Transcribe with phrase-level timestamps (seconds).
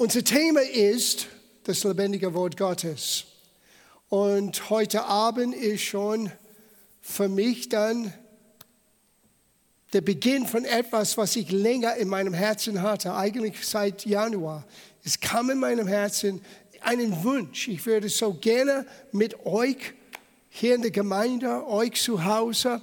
[0.00, 1.26] Unser Thema ist
[1.64, 3.26] das lebendige Wort Gottes.
[4.08, 6.32] Und heute Abend ist schon
[7.02, 8.10] für mich dann
[9.92, 14.66] der Beginn von etwas, was ich länger in meinem Herzen hatte, eigentlich seit Januar.
[15.04, 16.40] Es kam in meinem Herzen
[16.80, 17.68] einen Wunsch.
[17.68, 19.92] Ich würde so gerne mit euch
[20.48, 22.80] hier in der Gemeinde, euch zu Hause,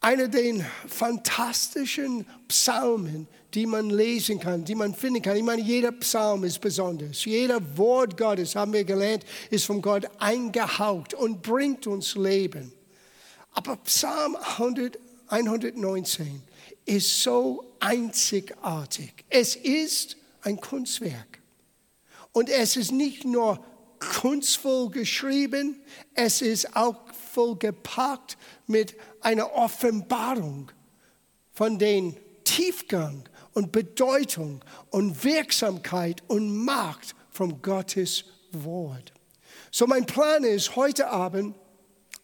[0.00, 5.36] einer der fantastischen Psalmen, die man lesen kann, die man finden kann.
[5.36, 7.24] Ich meine, jeder Psalm ist besonders.
[7.24, 12.72] Jeder Wort Gottes, haben wir gelernt, ist von Gott eingehaucht und bringt uns Leben.
[13.52, 14.98] Aber Psalm 100,
[15.28, 16.42] 119
[16.84, 19.24] ist so einzigartig.
[19.28, 21.38] Es ist ein Kunstwerk.
[22.32, 23.64] Und es ist nicht nur
[24.20, 25.80] kunstvoll geschrieben,
[26.14, 26.96] es ist auch
[27.32, 28.36] vollgepackt
[28.66, 30.70] mit einer Offenbarung
[31.52, 39.12] von den Tiefgang und Bedeutung und Wirksamkeit und Macht von Gottes Wort.
[39.70, 41.56] So mein Plan ist heute Abend,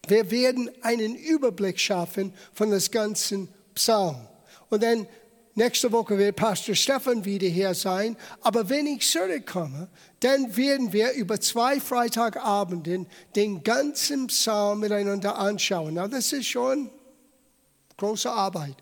[0.07, 4.27] wir werden einen Überblick schaffen von das ganzen Psalm.
[4.69, 5.07] Und dann
[5.55, 8.17] nächste Woche wird Pastor Stefan wieder hier sein.
[8.41, 9.89] Aber wenn ich zurückkomme,
[10.21, 15.95] dann werden wir über zwei Freitagabenden den ganzen Psalm miteinander anschauen.
[15.95, 16.91] Na, das ist schon
[17.97, 18.77] große Arbeit.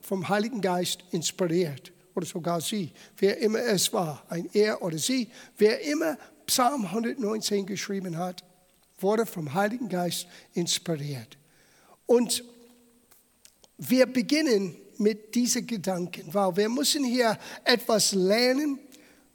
[0.00, 1.92] vom Heiligen Geist inspiriert.
[2.14, 7.66] Oder sogar sie, wer immer es war, ein er oder sie, wer immer Psalm 119
[7.66, 8.44] geschrieben hat,
[8.98, 11.36] wurde vom Heiligen Geist inspiriert.
[12.06, 12.44] Und
[13.78, 18.78] wir beginnen mit diesen Gedanken, weil wir müssen hier etwas lernen,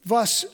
[0.03, 0.47] was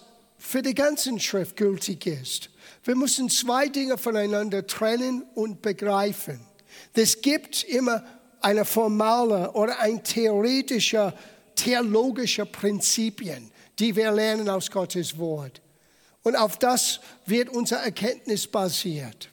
[0.46, 2.50] für die ganze Schrift gültig ist.
[2.84, 6.40] Wir müssen zwei Dinge voneinander trennen und begreifen.
[6.94, 8.04] Es gibt immer
[8.42, 11.14] eine formale oder ein theoretischer,
[11.56, 15.62] theologischer Prinzipien, die wir lernen aus Gottes Wort.
[16.22, 19.30] Und auf das wird unsere Erkenntnis basiert.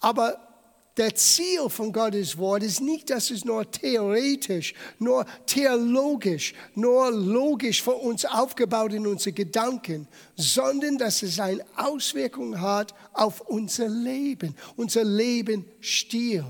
[0.00, 0.49] Aber
[0.96, 7.82] der Ziel von Gottes Wort ist nicht, dass es nur theoretisch, nur theologisch, nur logisch
[7.82, 14.54] für uns aufgebaut in unsere Gedanken, sondern dass es eine Auswirkung hat auf unser Leben,
[14.76, 16.44] unser Lebensstil.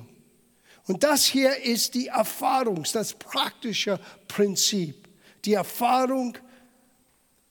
[0.86, 5.08] Und das hier ist die Erfahrung, das praktische Prinzip.
[5.44, 6.36] Die Erfahrung,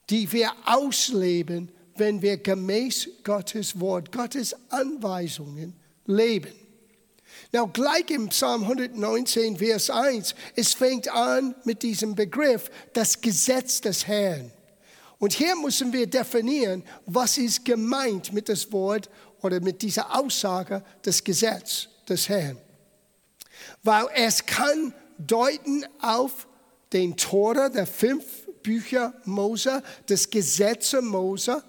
[0.09, 5.73] die wir ausleben, wenn wir gemäß Gottes Wort, Gottes Anweisungen
[6.05, 6.68] leben.
[7.51, 13.81] Now, gleich im Psalm 119, Vers 1, es fängt an mit diesem Begriff, das Gesetz
[13.81, 14.51] des Herrn.
[15.17, 19.09] Und hier müssen wir definieren, was ist gemeint mit das Wort
[19.41, 22.57] oder mit dieser Aussage des Gesetzes des Herrn
[23.83, 26.47] weil es kann deuten auf
[26.93, 28.25] den Tora, der fünf
[28.63, 31.63] Bücher Mose, das Gesetze Mose,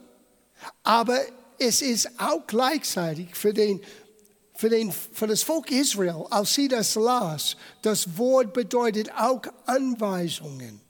[0.83, 1.19] aber
[1.59, 3.81] es ist auch gleichzeitig für, den,
[4.61, 10.83] für, den, für das Volk Israel, als sie das las, das Wort bedeutet auch Anweisungen.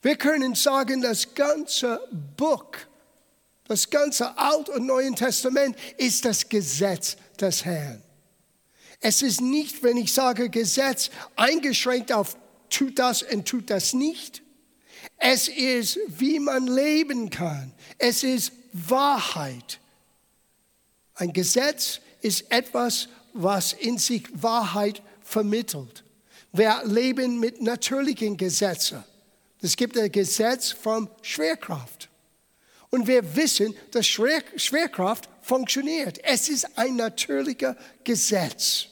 [0.00, 2.00] Wir können sagen, das ganze
[2.38, 2.72] Buch,
[3.68, 8.02] das ganze Alt- und Neue Testament ist das Gesetz des Herrn.
[9.00, 12.34] Es ist nicht, wenn ich sage Gesetz, eingeschränkt auf
[12.70, 14.42] tut das und tut das nicht.
[15.18, 17.74] Es ist, wie man leben kann.
[17.98, 19.80] Es ist Wahrheit.
[21.14, 26.04] Ein Gesetz ist etwas, was in sich Wahrheit vermittelt.
[26.52, 29.04] Wir leben mit natürlichen Gesetzen.
[29.60, 32.08] Es gibt ein Gesetz von Schwerkraft.
[32.90, 36.18] Und wir wissen, dass Schwerkraft funktioniert.
[36.24, 38.86] Es ist ein natürlicher Gesetz.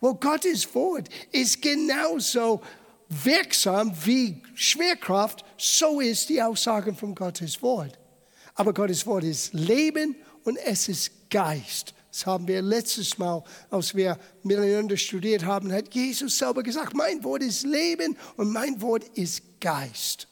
[0.00, 2.62] Well, Gottes Wort ist genauso
[3.08, 7.98] wirksam wie Schwerkraft, so ist die Aussage von Gottes Wort.
[8.54, 11.94] Aber Gottes Wort ist Leben und es ist Geist.
[12.14, 17.24] Das haben wir letztes Mal, als wir miteinander studiert haben, hat Jesus selber gesagt, mein
[17.24, 20.28] Wort ist Leben und mein Wort ist Geist.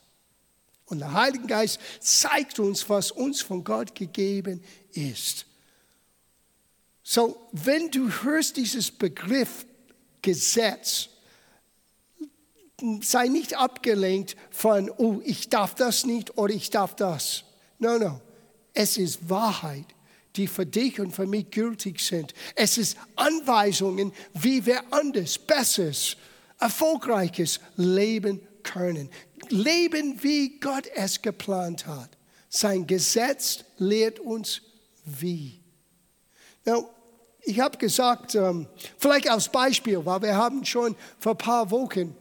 [0.84, 4.62] Und der Heilige Geist zeigt uns, was uns von Gott gegeben
[4.92, 5.44] ist.
[7.02, 9.66] So, wenn du hörst dieses Begriff
[10.22, 11.08] Gesetz,
[13.00, 17.42] sei nicht abgelenkt von, oh, ich darf das nicht oder ich darf das.
[17.80, 18.20] No, no.
[18.72, 19.86] Es ist Wahrheit,
[20.36, 22.32] die für dich und für mich gültig sind.
[22.54, 26.16] Es ist Anweisungen, wie wir anders, besseres,
[26.58, 29.10] erfolgreiches leben können.
[29.48, 32.10] Leben, wie Gott es geplant hat.
[32.48, 34.62] Sein Gesetz lehrt uns
[35.04, 35.60] wie.
[36.64, 36.88] Now,
[37.40, 38.68] ich habe gesagt, ähm,
[38.98, 42.16] vielleicht als Beispiel, weil wir haben schon vor ein paar Wochen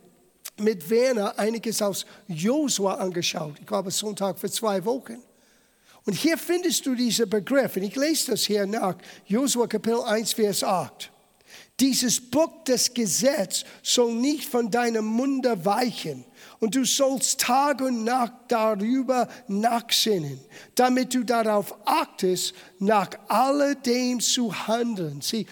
[0.57, 3.55] mit Werner einiges aus Josua angeschaut.
[3.59, 5.21] Ich glaube, Sonntag für zwei Wochen.
[6.05, 8.95] Und hier findest du diesen Begriff, und ich lese das hier nach,
[9.25, 11.11] Josua Kapitel 1, Vers 8.
[11.79, 16.25] Dieses Buch des Gesetzes soll nicht von deinem Munde weichen,
[16.59, 20.39] und du sollst Tag und Nacht darüber nachsinnen,
[20.75, 25.21] damit du darauf achtest, nach alledem zu handeln.
[25.21, 25.45] Sieh,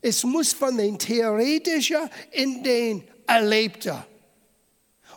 [0.00, 4.04] es muss von den theoretischen in den erlebten.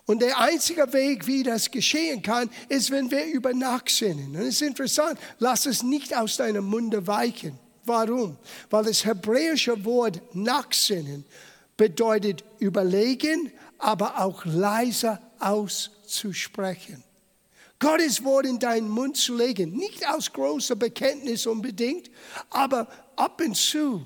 [0.05, 4.35] Und der einzige Weg, wie das geschehen kann, ist, wenn wir über nachsinnen.
[4.35, 7.57] Und es ist interessant, lass es nicht aus deinem Munde weichen.
[7.85, 8.37] Warum?
[8.69, 11.25] Weil das hebräische Wort nachsinnen
[11.77, 17.03] bedeutet überlegen, aber auch leiser auszusprechen.
[17.79, 22.09] Gottes Wort in deinen Mund zu legen, nicht aus großer Bekenntnis unbedingt,
[22.49, 24.05] aber ab und zu,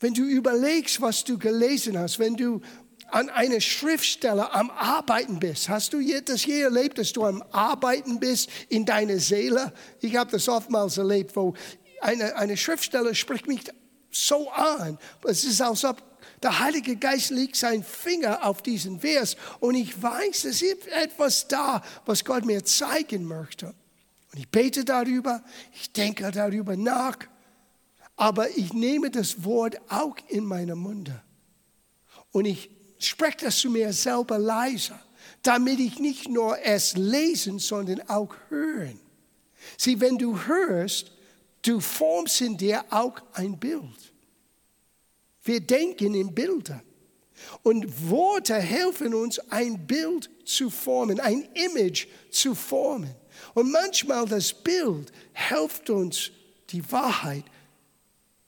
[0.00, 2.60] wenn du überlegst, was du gelesen hast, wenn du
[3.10, 5.68] an einer Schriftstelle am Arbeiten bist.
[5.68, 9.72] Hast du das je erlebt, dass du am Arbeiten bist in deiner Seele?
[10.00, 11.54] Ich habe das oftmals erlebt, wo
[12.00, 13.62] eine, eine Schriftstelle spricht mich
[14.10, 14.98] so an.
[15.24, 16.02] Es ist, als ob
[16.42, 21.48] der Heilige Geist legt seinen Finger auf diesen Vers und ich weiß, es ist etwas
[21.48, 23.74] da, was Gott mir zeigen möchte.
[24.32, 27.18] Und ich bete darüber, ich denke darüber nach,
[28.16, 31.22] aber ich nehme das Wort auch in meinen Munde.
[32.30, 34.98] Und ich spreche das zu mir selber leiser,
[35.42, 38.98] damit ich nicht nur es lesen, sondern auch hören.
[39.76, 41.12] Sieh, wenn du hörst,
[41.62, 44.12] du formst in dir auch ein Bild.
[45.42, 46.82] Wir denken in Bildern.
[47.62, 53.14] Und Worte helfen uns, ein Bild zu formen, ein Image zu formen.
[53.54, 56.30] Und manchmal das Bild hilft uns,
[56.70, 57.44] die Wahrheit,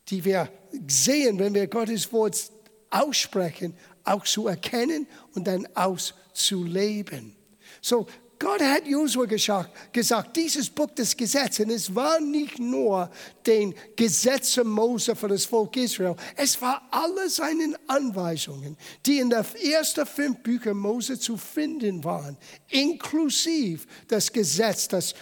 [0.09, 0.51] die wir
[0.89, 2.51] sehen, wenn wir Gottes Wort
[2.91, 3.75] aussprechen,
[4.11, 7.35] auch zu erkennen und dann auszuleben.
[7.81, 8.07] So,
[8.41, 13.11] Gott hat Josua gesagt, dieses Buch des Gesetzes, und es war nicht nur
[13.47, 19.45] den Gesetze Mose für das Volk Israel, es war alle seine Anweisungen, die in den
[19.71, 25.15] ersten fünf Büchern Mose zu finden waren, inklusive das Gesetz, das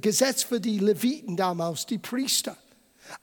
[0.00, 2.56] Gesetz für die Leviten damals, die Priester.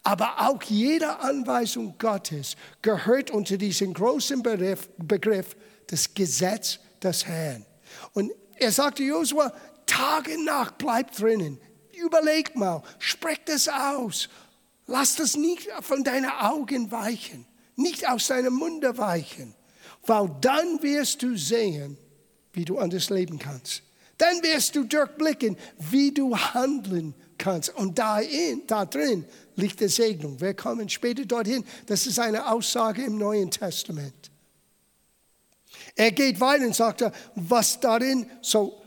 [0.03, 5.55] Aber auch jede Anweisung Gottes gehört unter diesen großen Begriff, Begriff
[5.87, 7.65] das Gesetz des Herrn.
[8.13, 9.53] Und er sagte Josua,
[9.85, 11.59] Tag und Nacht bleib drinnen.
[11.93, 14.29] Überleg mal, sprech das aus.
[14.85, 17.45] Lass das nicht von deinen Augen weichen,
[17.75, 19.53] nicht aus deinem Munde weichen,
[20.05, 21.97] weil dann wirst du sehen,
[22.53, 23.83] wie du anders leben kannst.
[24.17, 27.75] Dann wirst du durchblicken, wie du handeln kannst.
[27.75, 29.25] Und da, in, da drin
[29.55, 30.39] liegt die Segnung.
[30.41, 31.63] Wir kommen später dorthin.
[31.85, 34.31] Das ist eine Aussage im Neuen Testament.
[35.95, 37.03] Er geht weiter und sagt,
[37.35, 38.81] was darin, so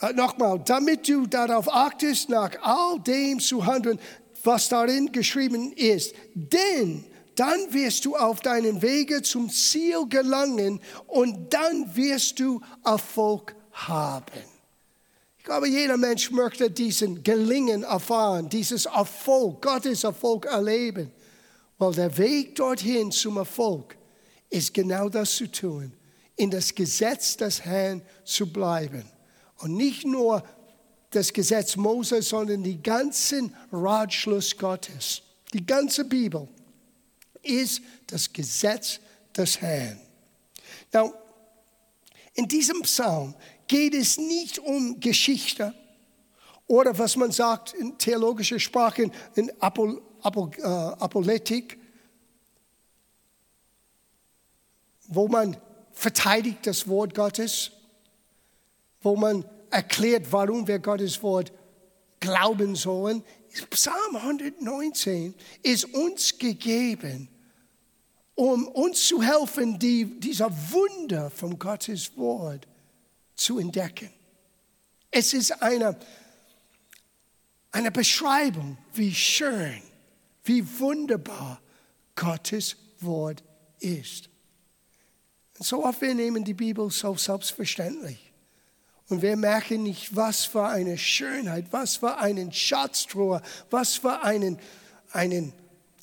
[0.00, 3.98] äh, nochmal, damit du darauf achtest, nach all dem zu handeln,
[4.42, 6.14] was darin geschrieben ist.
[6.34, 7.04] Denn
[7.36, 14.53] dann wirst du auf deinen Wege zum Ziel gelangen und dann wirst du Erfolg haben.
[15.44, 21.12] Ich glaube, jeder Mensch möchte diesen Gelingen erfahren, dieses Erfolg, Gottes Erfolg erleben.
[21.76, 23.94] Weil der Weg dorthin zum Erfolg
[24.48, 25.92] ist genau das zu tun,
[26.36, 29.04] in das Gesetz des Herrn zu bleiben.
[29.58, 30.42] Und nicht nur
[31.10, 35.20] das Gesetz Moses, sondern die ganzen Ratschluss Gottes.
[35.52, 36.48] Die ganze Bibel
[37.42, 38.98] ist das Gesetz
[39.36, 40.00] des Herrn.
[40.90, 41.12] Now,
[42.32, 43.34] in diesem Psalm
[43.66, 45.74] geht es nicht um Geschichte
[46.66, 51.78] oder was man sagt in theologischer Sprache, in Apol, Apol, äh, Apoletik,
[55.08, 55.56] wo man
[55.92, 57.70] verteidigt das Wort Gottes,
[59.02, 61.52] wo man erklärt, warum wir Gottes Wort
[62.20, 63.22] glauben sollen.
[63.70, 67.28] Psalm 119 ist uns gegeben,
[68.34, 72.66] um uns zu helfen, die, dieser Wunder von Gottes Wort
[73.34, 74.10] zu entdecken.
[75.10, 75.96] Es ist eine,
[77.70, 79.82] eine Beschreibung, wie schön,
[80.44, 81.60] wie wunderbar
[82.14, 83.42] Gottes Wort
[83.78, 84.28] ist.
[85.58, 88.32] So oft wir nehmen die Bibel so selbstverständlich.
[89.08, 94.58] Und wir merken nicht, was für eine Schönheit, was für einen Schatztruhe, was für einen,
[95.12, 95.52] einen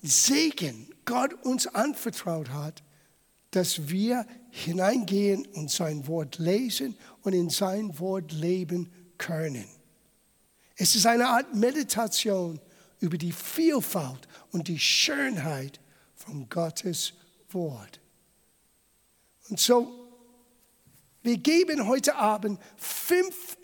[0.04, 2.84] Segen Gott uns anvertraut hat,
[3.52, 9.66] dass wir hineingehen und sein Wort lesen und in sein Wort leben können.
[10.76, 12.60] Es ist eine Art Meditation
[13.00, 15.80] über die Vielfalt und die Schönheit
[16.16, 17.14] von Gottes
[17.50, 18.00] Wort.
[19.50, 20.02] Und so,
[21.24, 23.58] wir geben heute Abend fünf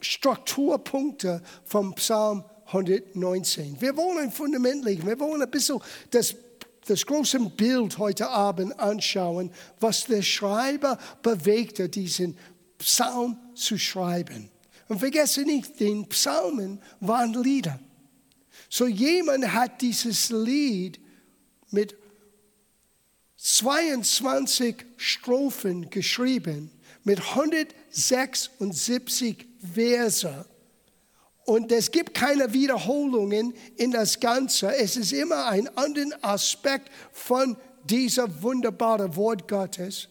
[0.00, 3.80] Strukturpunkte vom Psalm 119.
[3.80, 5.06] Wir wollen ein Fundament legen.
[5.06, 5.80] Wir wollen ein bisschen
[6.10, 6.34] das,
[6.86, 12.36] das große Bild heute Abend anschauen, was der Schreiber bewegte, diesen
[12.84, 14.50] Psalm zu schreiben.
[14.88, 17.80] Und vergesse nicht, den Psalmen waren Lieder.
[18.68, 21.00] So jemand hat dieses Lied
[21.70, 21.96] mit
[23.38, 26.70] 22 Strophen geschrieben,
[27.04, 30.44] mit 176 Verse.
[31.46, 34.76] Und es gibt keine Wiederholungen in das Ganze.
[34.76, 40.08] Es ist immer ein anderer Aspekt von dieser wunderbaren Wort Gottes.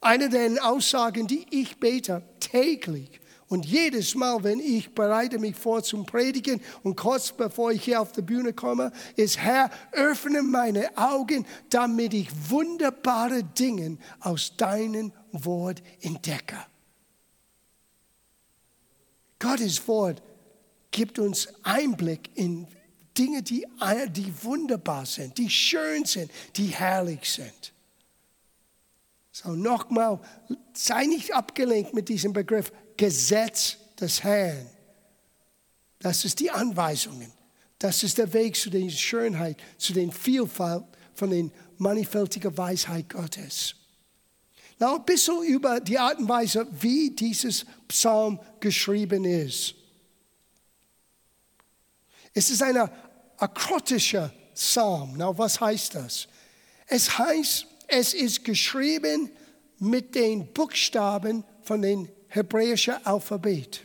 [0.00, 5.82] Eine der Aussagen, die ich bete täglich und jedes Mal, wenn ich bereite mich vor
[5.82, 10.96] zum Predigen und kurz bevor ich hier auf die Bühne komme, ist Herr, öffne meine
[10.96, 16.56] Augen, damit ich wunderbare Dinge aus deinem Wort entdecke.
[19.38, 20.22] Gottes Wort
[20.92, 22.68] gibt uns Einblick in
[23.18, 23.66] Dinge, die,
[24.10, 27.72] die wunderbar sind, die schön sind, die herrlich sind.
[29.32, 30.20] So nochmal,
[30.72, 34.66] sei nicht abgelenkt mit diesem Begriff Gesetz des Herrn.
[36.00, 37.32] Das ist die Anweisungen.
[37.78, 40.84] Das ist der Weg zu der Schönheit, zu der Vielfalt
[41.14, 43.74] von der mannigfältigen Weisheit Gottes.
[44.78, 49.74] Now, ein bisschen über die Art und Weise, wie dieses Psalm geschrieben ist.
[52.32, 52.88] Es ist ein
[53.36, 55.16] akrotischer Psalm.
[55.18, 56.28] Now, was heißt das?
[56.86, 59.30] Es heißt, es ist geschrieben
[59.78, 63.82] mit den Buchstaben von den hebräische Alphabet.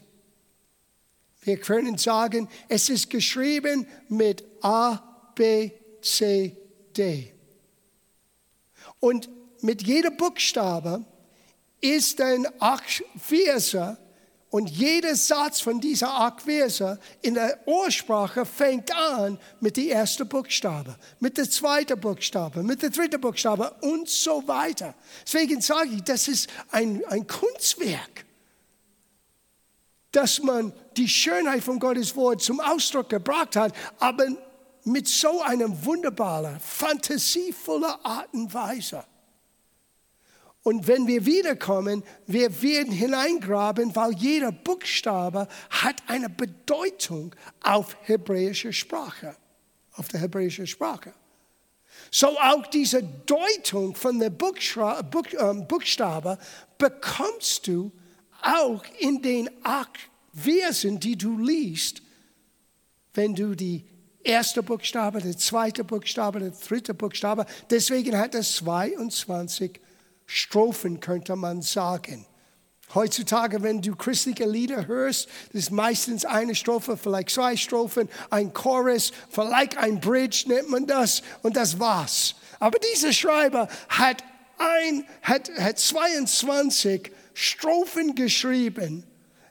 [1.42, 5.72] Wir können sagen, es ist geschrieben mit A, B,
[6.02, 6.56] C,
[6.98, 7.32] D.
[9.00, 9.30] Und
[9.62, 11.06] mit jeder Buchstabe
[11.82, 13.98] ist ein acht Verse
[14.56, 20.96] und jeder Satz von dieser Verse in der Ursprache fängt an mit dem ersten Buchstabe,
[21.20, 24.96] mit der zweiten Buchstabe, mit der dritten Buchstabe und so weiter.
[25.26, 28.24] Deswegen sage ich, das ist ein, ein Kunstwerk
[30.14, 34.26] dass man die Schönheit von Gottes Wort zum Ausdruck gebracht hat, aber
[34.86, 39.04] mit so einer wunderbaren, fantasievollen Art und Weise.
[40.66, 48.74] Und wenn wir wiederkommen, wir werden hineingraben, weil jeder Buchstabe hat eine Bedeutung auf hebräischer
[48.74, 49.36] Sprache,
[49.94, 51.14] auf der hebräischen Sprache.
[52.10, 56.40] So auch diese Deutung von der ähm, Buchstabe
[56.80, 57.92] bekommst du
[58.42, 62.02] auch in den acht Versen, die du liest,
[63.14, 63.86] wenn du die
[64.24, 69.80] erste Buchstabe, der zweite Buchstabe, der dritte Buchstabe, deswegen hat es 22
[70.26, 72.26] Strophen, könnte man sagen.
[72.94, 78.54] Heutzutage, wenn du christliche Lieder hörst, das ist meistens eine Strophe, vielleicht zwei Strophen, ein
[78.54, 82.36] Chorus, vielleicht ein Bridge nennt man das und das war's.
[82.60, 84.24] Aber dieser Schreiber hat,
[84.58, 89.04] ein, hat, hat 22 Strophen geschrieben.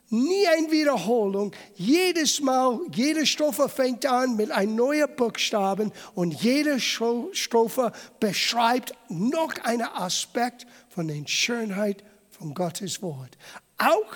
[0.09, 1.51] Nie eine Wiederholung.
[1.75, 9.53] Jedes Mal, jede Strophe fängt an mit einem neuen Buchstaben und jede Strophe beschreibt noch
[9.63, 13.35] einen Aspekt von der Schönheit von Gottes Wort.
[13.77, 14.15] Auch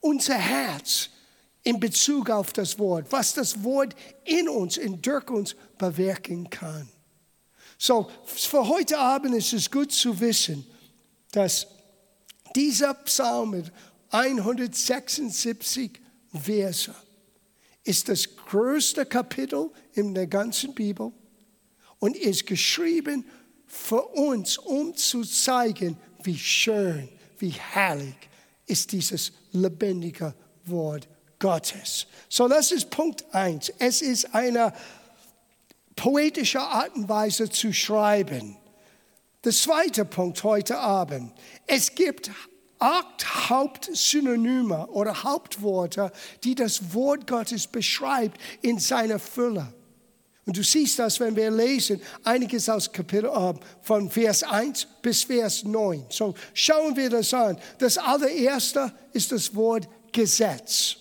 [0.00, 1.10] unser Herz
[1.64, 3.94] in Bezug auf das Wort, was das Wort
[4.24, 6.88] in uns, in durch uns bewirken kann.
[7.76, 10.66] So, für heute Abend ist es gut zu wissen,
[11.32, 11.66] dass
[12.56, 13.72] dieser Psalm mit
[14.10, 16.00] 176
[16.32, 16.94] Verse
[17.84, 21.12] ist das größte Kapitel in der ganzen Bibel
[21.98, 23.24] und ist geschrieben
[23.66, 28.16] für uns, um zu zeigen, wie schön, wie herrlich
[28.66, 30.34] ist dieses lebendige
[30.64, 32.06] Wort Gottes.
[32.28, 33.72] So, das ist Punkt 1.
[33.78, 34.72] Es ist eine
[35.96, 38.56] poetische Art und Weise zu schreiben.
[39.44, 41.32] Der zweite Punkt heute Abend.
[41.66, 42.30] Es gibt
[42.78, 46.12] acht Hauptsynonyme oder Hauptworte,
[46.44, 49.72] die das Wort Gottes beschreibt in seiner Fülle.
[50.48, 55.24] Und du siehst das, wenn wir lesen, einiges aus Kapitel, äh, von Vers 1 bis
[55.24, 56.06] Vers 9.
[56.08, 57.58] So schauen wir das an.
[57.78, 60.96] Das allererste ist das Wort Gesetz.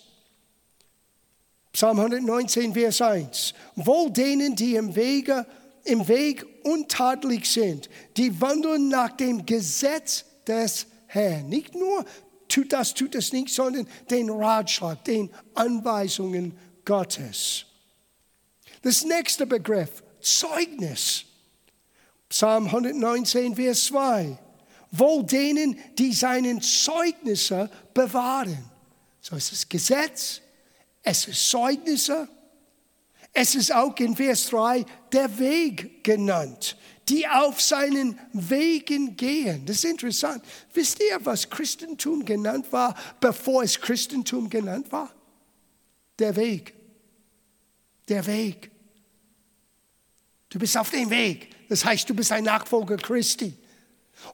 [1.72, 3.54] Psalm 119, Vers 1.
[3.76, 5.46] Wohl denen, die im Wege,
[5.86, 11.50] im Weg untadelig sind, die wandeln nach dem Gesetz des Herrn.
[11.50, 12.06] Nicht nur
[12.48, 17.66] tut das, tut das nicht, sondern den Ratschlag, den Anweisungen Gottes.
[18.82, 21.26] Das nächste Begriff, Zeugnis.
[22.30, 24.38] Psalm 119, Vers 2.
[24.92, 28.70] Wohl denen, die seinen Zeugnisse bewahren.
[29.22, 30.42] So ist es Gesetz,
[31.04, 32.30] es ist Zeugnisse,
[33.34, 36.78] es ist auch in Vers 3 der Weg genannt,
[37.10, 39.66] die auf seinen Wegen gehen.
[39.66, 40.44] Das ist interessant.
[40.74, 45.14] Wisst ihr, was Christentum genannt war, bevor es Christentum genannt war?
[46.20, 46.78] Der Weg
[48.08, 48.72] der Weg.
[50.50, 51.50] Du bist auf dem Weg.
[51.70, 53.54] Das heißt, du bist ein Nachfolger Christi.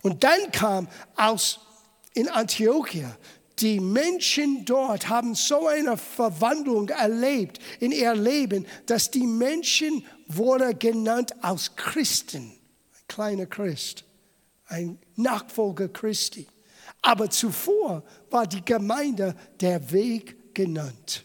[0.01, 1.59] Und dann kam aus
[2.13, 3.17] in Antiochia,
[3.59, 10.77] die Menschen dort haben so eine Verwandlung erlebt in ihr Leben, dass die Menschen wurden
[10.77, 12.53] genannt als Christen.
[13.13, 14.05] Ein kleiner Christ,
[14.65, 16.47] ein Nachfolger Christi.
[17.03, 21.23] Aber zuvor war die Gemeinde der Weg genannt.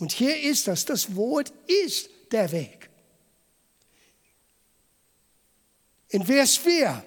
[0.00, 1.52] Und hier ist das, das Wort
[1.84, 2.90] ist der Weg.
[6.08, 7.04] In Vers 4,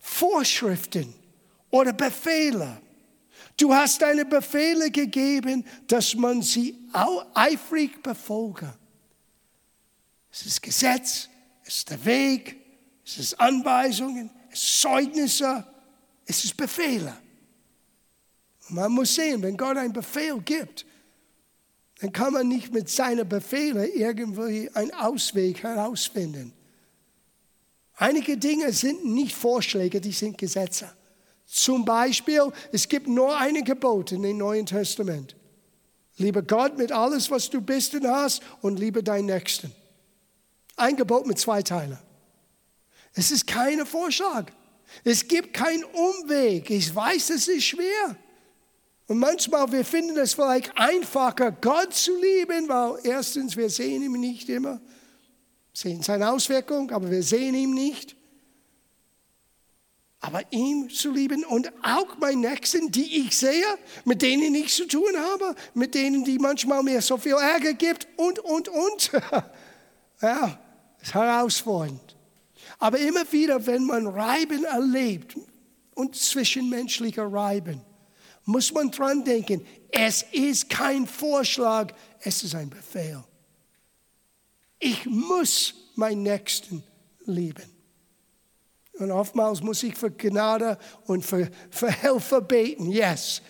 [0.00, 1.14] Vorschriften
[1.70, 2.82] oder Befehle.
[3.56, 6.76] Du hast deine Befehle gegeben, dass man sie
[7.34, 8.74] eifrig befolge.
[10.32, 11.28] Es ist Gesetz,
[11.64, 12.61] es ist der Weg,
[13.04, 15.64] es ist Anweisungen, es ist Zeugnisse,
[16.26, 17.16] es ist Befehle.
[18.68, 20.86] Man muss sehen, wenn Gott einen Befehl gibt,
[22.00, 26.52] dann kann man nicht mit seinen Befehlen irgendwie einen Ausweg herausfinden.
[27.94, 30.90] Einige Dinge sind nicht Vorschläge, die sind Gesetze.
[31.46, 35.36] Zum Beispiel, es gibt nur eine Gebot in dem Neuen Testament.
[36.16, 39.72] Liebe Gott mit alles, was du bist und hast und liebe deinen Nächsten.
[40.76, 41.98] Ein Gebot mit zwei Teilen.
[43.14, 44.50] Es ist kein Vorschlag.
[45.04, 46.70] Es gibt keinen Umweg.
[46.70, 48.16] Ich weiß, es ist schwer.
[49.08, 54.12] Und manchmal, wir finden es vielleicht einfacher, Gott zu lieben, weil erstens, wir sehen ihn
[54.12, 54.80] nicht immer,
[55.72, 58.16] sehen seine Auswirkung, aber wir sehen ihn nicht.
[60.20, 63.66] Aber ihn zu lieben und auch meine Nächsten, die ich sehe,
[64.04, 68.06] mit denen ich zu tun habe, mit denen, die manchmal mir so viel Ärger gibt
[68.16, 69.10] und, und, und.
[70.22, 70.58] ja,
[71.02, 72.11] ist herausfordernd.
[72.82, 75.36] Aber immer wieder, wenn man Reiben erlebt
[75.94, 77.80] und zwischenmenschlicher Reiben,
[78.44, 83.22] muss man dran denken, es ist kein Vorschlag, es ist ein Befehl.
[84.80, 86.82] Ich muss meinen Nächsten
[87.24, 87.70] lieben.
[88.94, 93.42] Und oftmals muss ich für Gnade und für, für Hilfe beten, yes.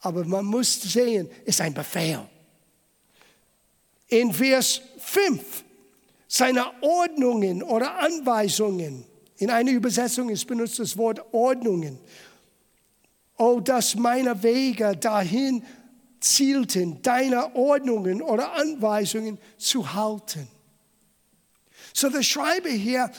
[0.00, 2.26] Aber man muss sehen, es ist ein Befehl.
[4.08, 5.64] In Vers 5,
[6.36, 9.04] seine Ordnungen oder Anweisungen,
[9.36, 11.96] in einer Übersetzung ist benutzt das Wort Ordnungen.
[13.36, 15.62] Oh, dass meine Wege dahin
[16.18, 20.48] zielten, deine Ordnungen oder Anweisungen zu halten.
[21.92, 23.12] So der Schreiber hier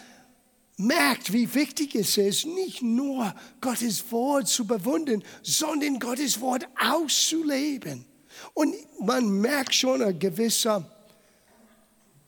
[0.75, 8.05] merkt, wie wichtig es ist, nicht nur Gottes Wort zu bewundern, sondern Gottes Wort auszuleben.
[8.53, 10.85] Und man merkt schon eine gewisse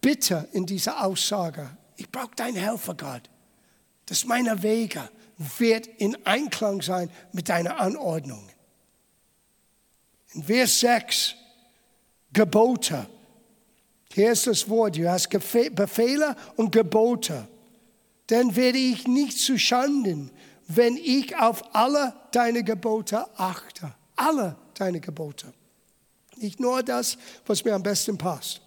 [0.02, 1.70] Bitte in dieser Aussage.
[1.96, 3.30] Ich brauche deinen Helfer, Gott.
[4.06, 8.50] Das ist meine Wege wird in Einklang sein mit deiner Anordnung.
[10.34, 11.36] In Vers 6,
[12.34, 13.08] Gebote.
[14.14, 17.48] Hier ist das Wort, du hast Befehle und Gebote.
[18.28, 20.32] Dann werde ich nicht zu Schanden,
[20.68, 23.94] wenn ich auf alle deine Gebote achte.
[24.16, 25.54] Alle deine Gebote.
[26.38, 28.62] Nicht nur das, was mir am besten passt.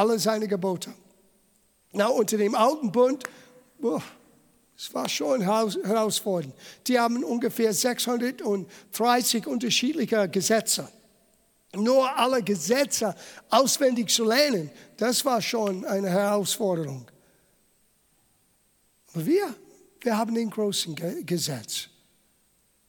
[0.00, 0.94] Alle seine Gebote.
[1.92, 3.22] Na, unter dem alten Bund,
[3.82, 4.00] oh,
[4.74, 6.54] es war schon herausfordernd.
[6.86, 10.88] Die haben ungefähr 630 unterschiedliche Gesetze.
[11.74, 13.14] Nur alle Gesetze
[13.50, 17.10] auswendig zu lernen, das war schon eine Herausforderung.
[19.12, 19.54] Aber wir,
[20.00, 20.94] wir haben den großen
[21.26, 21.90] Gesetz,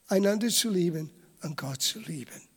[0.08, 1.10] einander zu lieben
[1.42, 2.51] und Gott zu lieben.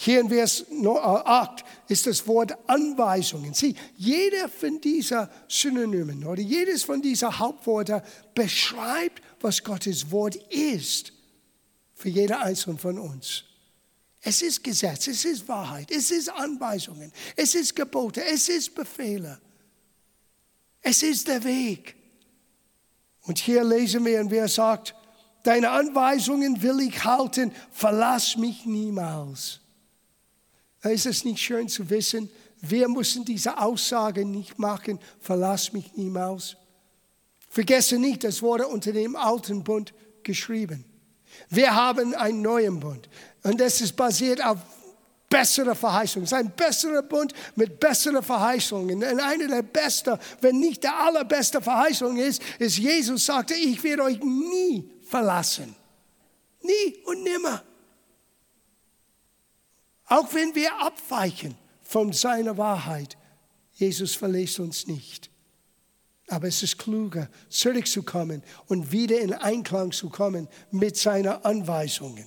[0.00, 3.52] Hier in Vers 8 äh, ist das Wort Anweisungen.
[3.52, 11.12] Sieh, jeder von dieser Synonymen oder jedes von dieser Hauptworte beschreibt, was Gottes Wort ist
[11.94, 13.42] für jeder einzelne von uns.
[14.20, 19.40] Es ist Gesetz, es ist Wahrheit, es ist Anweisungen, es ist Gebote, es ist Befehle.
[20.80, 21.96] Es ist der Weg.
[23.22, 24.94] Und hier lesen wir, und wer sagt,
[25.42, 29.60] deine Anweisungen will ich halten, verlass mich niemals.
[30.82, 36.56] Ist es nicht schön zu wissen, wir müssen diese Aussage nicht machen, verlass mich niemals.
[37.48, 40.84] Vergesse nicht, das wurde unter dem alten Bund geschrieben.
[41.48, 43.08] Wir haben einen neuen Bund.
[43.42, 44.58] Und das ist basiert auf
[45.28, 46.24] bessere Verheißungen.
[46.24, 48.96] Es ist ein besserer Bund mit besseren Verheißungen.
[48.96, 54.04] Und eine der besten, wenn nicht der allerbeste Verheißung ist, ist, Jesus sagte, ich werde
[54.04, 55.74] euch nie verlassen.
[56.62, 57.62] Nie und nimmer.
[60.08, 63.16] Auch wenn wir abweichen von seiner Wahrheit,
[63.74, 65.30] Jesus verlässt uns nicht.
[66.28, 72.26] Aber es ist kluger, zurückzukommen und wieder in Einklang zu kommen mit seinen Anweisungen.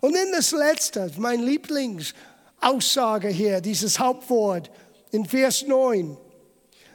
[0.00, 4.70] Und dann das Letzte, mein Lieblingsaussage hier, dieses Hauptwort
[5.10, 6.16] in Vers 9.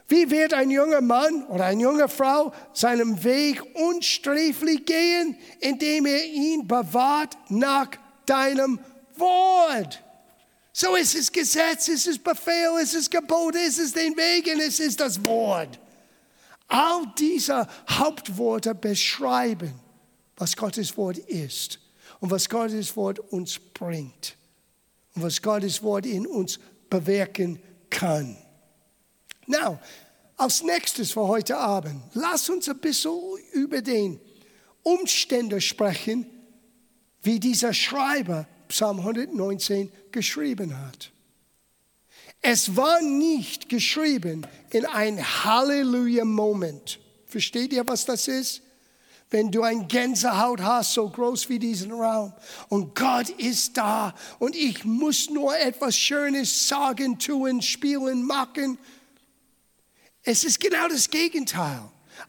[0.08, 6.24] Wie wird ein junger Mann oder eine junge Frau seinem Weg unsträflich gehen, indem er
[6.24, 7.90] ihn bewahrt nach
[8.24, 8.78] deinem
[9.16, 10.05] Wort?
[10.78, 14.60] So ist es Gesetz, es ist Befehl, es ist Gebot, es ist den Weg und
[14.60, 15.80] es ist das Wort.
[16.68, 19.72] All diese Hauptworte beschreiben,
[20.36, 21.80] was Gottes Wort ist
[22.20, 24.36] und was Gottes Wort uns bringt
[25.14, 26.58] und was Gottes Wort in uns
[26.90, 27.58] bewirken
[27.88, 28.36] kann.
[29.46, 29.78] Now,
[30.36, 33.18] als nächstes für heute Abend, lass uns ein bisschen
[33.54, 34.20] über den
[34.82, 36.26] Umstände sprechen,
[37.22, 41.10] wie dieser Schreiber Psalm 119 geschrieben hat.
[42.42, 47.00] Es war nicht geschrieben in ein Halleluja-Moment.
[47.26, 48.62] Versteht ihr, was das ist?
[49.30, 52.32] Wenn du ein Gänsehaut hast, so groß wie diesen Raum,
[52.68, 58.78] und Gott ist da, und ich muss nur etwas Schönes sagen, tun, spielen, machen.
[60.22, 61.82] Es ist genau das Gegenteil.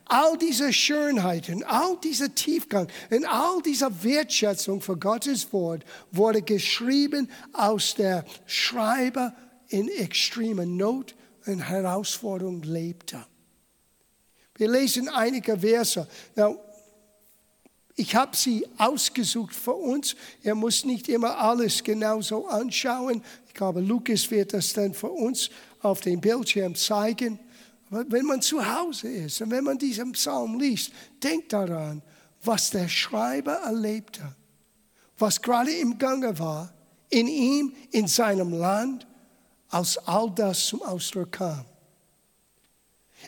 [0.06, 7.30] All diese Schönheiten, all dieser Tiefgang und all diese Wertschätzung für Gottes Wort wurde geschrieben
[7.54, 9.34] aus der Schreiber
[9.70, 13.26] in extremer Not und Herausforderung lebte.
[14.56, 16.08] Wir lesen einige Verse.
[16.36, 16.60] Now,
[17.96, 20.16] ich habe sie ausgesucht für uns.
[20.44, 23.24] Er muss nicht immer alles genauso anschauen.
[23.48, 25.50] Ich glaube, Lukas wird das dann für uns
[25.82, 27.40] auf dem Bildschirm zeigen.
[27.90, 30.92] Wenn man zu Hause ist und wenn man diesen Psalm liest,
[31.24, 32.02] denkt daran,
[32.44, 34.36] was der Schreiber erlebte,
[35.18, 36.74] was gerade im Gange war,
[37.10, 39.08] in ihm, in seinem Land
[39.70, 41.66] als all das zum Ausdruck kam.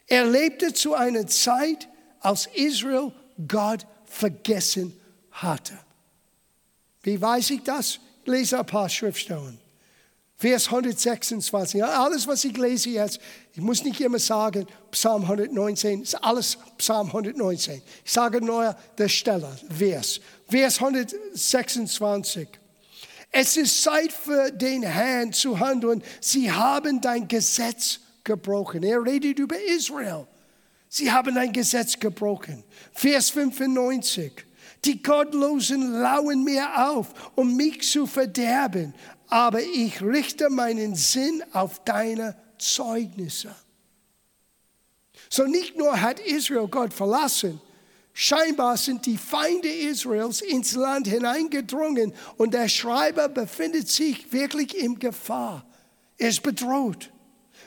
[0.07, 1.87] Er lebte zu einer Zeit,
[2.19, 3.13] als Israel
[3.47, 4.93] Gott vergessen
[5.31, 5.77] hatte.
[7.03, 7.99] Wie weiß ich das?
[8.23, 9.59] Ich lese ein paar Schriftstellen.
[10.39, 11.83] Vers 126.
[11.83, 13.19] Alles, was ich lese jetzt,
[13.53, 17.81] ich muss nicht immer sagen, Psalm 119, ist alles Psalm 119.
[18.05, 20.21] Ich sage nur der Stelle, Vers.
[20.47, 22.47] Vers 126.
[23.31, 26.01] Es ist Zeit für den Herrn zu handeln.
[26.21, 28.81] Sie haben dein Gesetz gebrochen.
[28.83, 30.25] Er redet über Israel.
[30.87, 32.63] Sie haben dein Gesetz gebrochen.
[32.93, 34.45] Vers 95.
[34.85, 38.93] Die Gottlosen lauen mir auf, um mich zu verderben,
[39.29, 43.55] aber ich richte meinen Sinn auf deine Zeugnisse.
[45.29, 47.61] So nicht nur hat Israel Gott verlassen,
[48.21, 54.99] Scheinbar sind die Feinde Israels ins Land hineingedrungen und der Schreiber befindet sich wirklich in
[54.99, 55.65] Gefahr.
[56.17, 57.11] Er ist bedroht.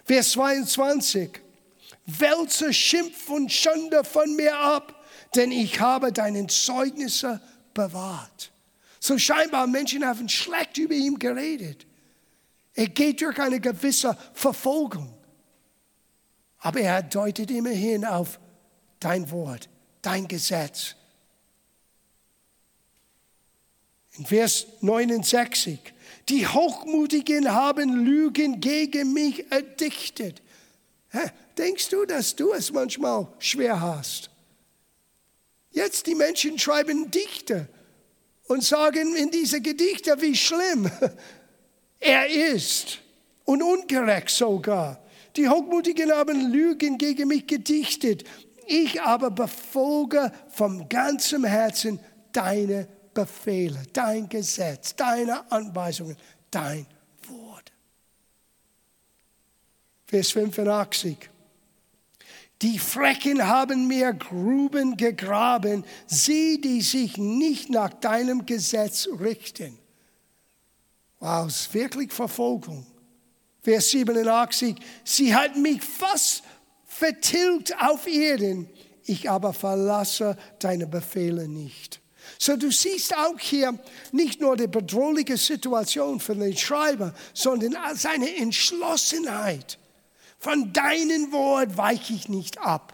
[0.04, 1.40] Vers 22.
[2.04, 5.02] Wälze Schimpf und Schande von mir ab,
[5.34, 7.40] denn ich habe deinen Zeugnisse
[7.72, 8.51] bewahrt.
[9.02, 11.88] So scheinbar Menschen haben schlecht über ihn geredet.
[12.72, 15.12] Er geht durch eine gewisse Verfolgung.
[16.58, 18.38] Aber er deutet immerhin auf
[19.00, 19.68] dein Wort
[20.02, 20.94] dein Gesetz.
[24.12, 25.80] In Vers 69,
[26.28, 30.42] die Hochmutigen haben Lügen gegen mich erdichtet.
[31.58, 34.30] Denkst du, dass du es manchmal schwer hast?
[35.72, 37.66] Jetzt die Menschen schreiben Dichter
[38.52, 40.90] und sagen in diese Gedichte, wie schlimm
[42.00, 42.98] er ist
[43.44, 45.02] und ungerecht sogar.
[45.36, 48.24] Die Hochmutigen haben Lügen gegen mich gedichtet.
[48.66, 51.98] Ich aber befolge vom ganzen Herzen
[52.32, 56.16] deine Befehle, dein Gesetz, deine Anweisungen,
[56.50, 56.86] dein
[57.28, 57.72] Wort.
[60.06, 61.31] Vers 85.
[62.62, 69.76] Die Frechen haben mir Gruben gegraben, sie, die sich nicht nach deinem Gesetz richten.
[71.18, 72.86] Wow, es ist wirklich Verfolgung.
[73.62, 76.44] Vers 87, sie hat mich fast
[76.84, 78.68] vertilgt auf Erden,
[79.04, 82.00] ich aber verlasse deine Befehle nicht.
[82.38, 83.76] So du siehst auch hier
[84.12, 89.78] nicht nur die bedrohliche Situation für den Schreiber, sondern seine Entschlossenheit.
[90.42, 92.92] Von deinem Wort weiche ich nicht ab.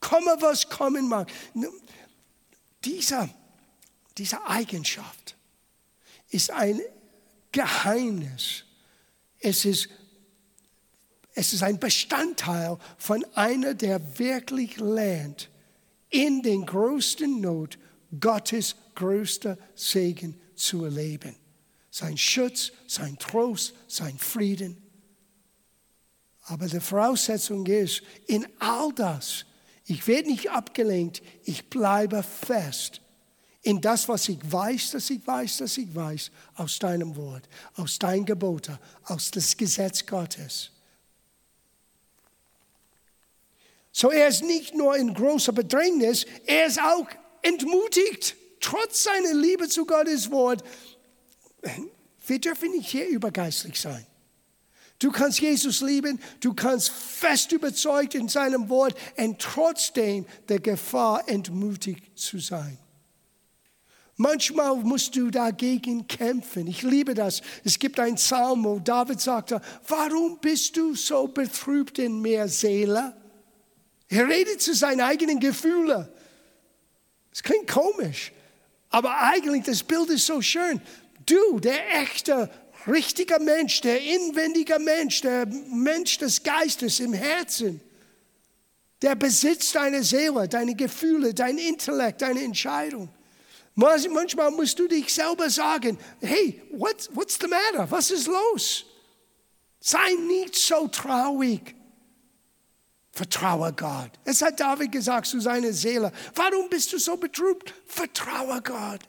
[0.00, 1.30] Komme, was kommen mag.
[2.84, 3.28] Dieser,
[4.18, 5.36] diese Eigenschaft
[6.30, 6.80] ist ein
[7.52, 8.64] Geheimnis.
[9.38, 9.90] Es ist,
[11.34, 15.50] es ist ein Bestandteil von einer, der wirklich lernt,
[16.10, 17.78] in den größten Not
[18.18, 21.36] Gottes größter Segen zu erleben.
[21.92, 24.81] Sein Schutz, sein Trost, sein Frieden.
[26.44, 29.44] Aber die Voraussetzung ist, in all das,
[29.86, 33.00] ich werde nicht abgelenkt, ich bleibe fest
[33.62, 37.98] in das, was ich weiß, dass ich weiß, dass ich weiß, aus deinem Wort, aus
[37.98, 40.70] deinen Geboten, aus das Gesetz Gottes.
[43.92, 47.06] So er ist nicht nur in großer Bedrängnis, er ist auch
[47.42, 50.64] entmutigt, trotz seiner Liebe zu Gottes Wort.
[52.26, 54.06] Wir dürfen nicht hier übergeistlich sein.
[55.02, 61.28] Du kannst Jesus lieben, du kannst fest überzeugt in seinem Wort und trotzdem der Gefahr
[61.28, 62.78] entmutigt zu sein.
[64.16, 66.68] Manchmal musst du dagegen kämpfen.
[66.68, 67.42] Ich liebe das.
[67.64, 73.16] Es gibt ein Psalm, wo David sagte, warum bist du so betrübt in mir, Seele?
[74.08, 76.08] Er redet zu seinen eigenen Gefühlen.
[77.32, 78.30] Es klingt komisch,
[78.88, 80.80] aber eigentlich das Bild ist so schön.
[81.26, 82.48] Du, der echte,
[82.86, 87.80] richtige Mensch, der inwendige Mensch, der Mensch des Geistes im Herzen,
[89.00, 93.08] der besitzt deine Seele, deine Gefühle, dein Intellekt, deine Entscheidung.
[93.74, 97.90] Manchmal musst du dich selber sagen, hey, what's, what's the matter?
[97.90, 98.84] Was ist los?
[99.80, 101.74] Sei nicht so traurig.
[103.10, 104.10] Vertraue Gott.
[104.24, 107.74] Es hat David gesagt zu seiner Seele, warum bist du so betrübt?
[107.86, 109.00] Vertraue Gott.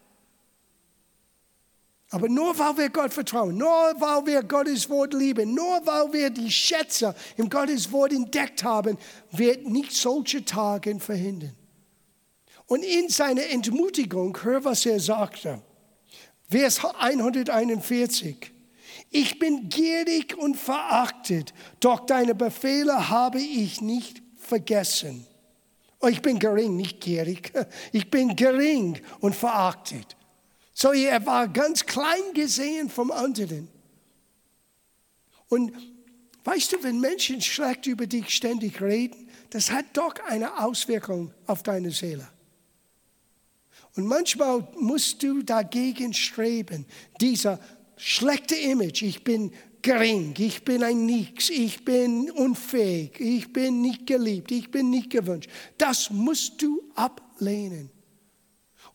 [2.13, 6.29] Aber nur weil wir Gott vertrauen, nur weil wir Gottes Wort lieben, nur weil wir
[6.29, 8.99] die Schätze im Gottes Wort entdeckt haben,
[9.31, 11.55] wird nicht solche Tage verhindern.
[12.67, 15.63] Und in seiner Entmutigung, hör, was er sagte.
[16.51, 18.51] Vers 141.
[19.09, 25.25] Ich bin gierig und verachtet, doch deine Befehle habe ich nicht vergessen.
[25.99, 27.51] Oh, ich bin gering, nicht gierig.
[27.91, 30.15] Ich bin gering und verachtet.
[30.73, 33.67] So, er war ganz klein gesehen vom anderen.
[35.47, 35.71] Und
[36.43, 41.61] weißt du, wenn Menschen schlecht über dich ständig reden, das hat doch eine Auswirkung auf
[41.61, 42.27] deine Seele.
[43.95, 46.87] Und manchmal musst du dagegen streben,
[47.21, 47.59] dieser
[47.95, 54.07] schlechte Image, ich bin gering, ich bin ein Nix, ich bin unfähig, ich bin nicht
[54.07, 55.49] geliebt, ich bin nicht gewünscht.
[55.77, 57.91] Das musst du ablehnen.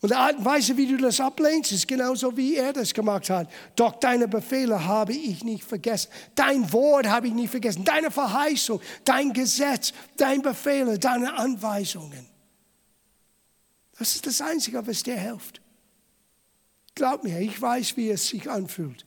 [0.01, 3.31] Und die Art und Weise, wie du das ablehnst, ist genauso, wie er das gemacht
[3.31, 3.51] hat.
[3.75, 6.09] Doch deine Befehle habe ich nicht vergessen.
[6.37, 7.85] Dein Wort habe ich nicht vergessen.
[7.85, 12.29] Deine Verheißung, dein Gesetz, deine Befehle, deine Anweisungen.
[13.99, 15.61] Das ist das Einzige, was dir hilft.
[16.95, 19.05] Glaub mir, ich weiß, wie es sich anfühlt,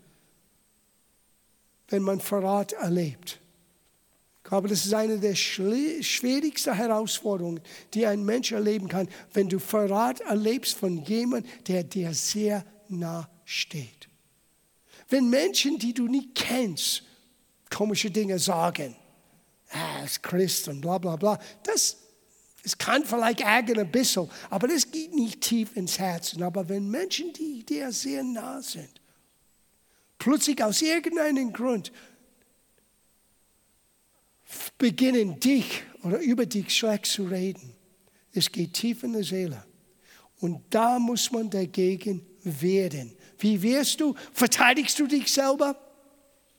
[1.87, 3.39] wenn man Verrat erlebt.
[4.51, 7.61] Glaube, das ist eine der schwierigsten Herausforderungen,
[7.93, 13.29] die ein Mensch erleben kann, wenn du Verrat erlebst von jemandem, der dir sehr nah
[13.45, 14.09] steht.
[15.07, 17.03] Wenn Menschen, die du nicht kennst,
[17.69, 18.93] komische Dinge sagen,
[19.69, 21.95] ah, ist Christ und bla bla bla, das
[22.61, 26.43] es kann vielleicht ärgern ein bisschen, aber das geht nicht tief ins Herzen.
[26.43, 28.99] Aber wenn Menschen, die dir sehr nah sind,
[30.19, 31.93] plötzlich aus irgendeinem Grund
[34.77, 37.73] beginnen, dich oder über dich schlecht zu reden,
[38.33, 39.63] es geht tief in die Seele.
[40.39, 43.15] Und da muss man dagegen werden.
[43.37, 44.15] Wie wirst du?
[44.33, 45.75] Verteidigst du dich selber?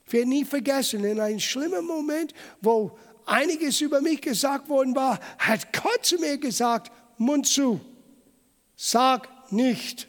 [0.05, 5.19] Ich werde nie vergessen, in einem schlimmen Moment, wo einiges über mich gesagt worden war,
[5.37, 7.79] hat Gott zu mir gesagt, Mund zu,
[8.75, 10.07] sag nicht.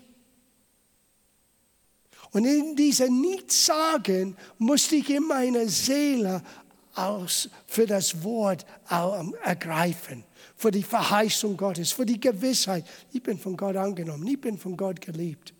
[2.33, 6.43] Und in diesem Nichtsagen musste ich in meiner Seele
[6.95, 8.65] aus, für das Wort
[9.43, 10.25] ergreifen,
[10.57, 14.77] für die Verheißung Gottes, für die Gewissheit, ich bin von Gott angenommen, ich bin von
[14.77, 15.55] Gott geliebt.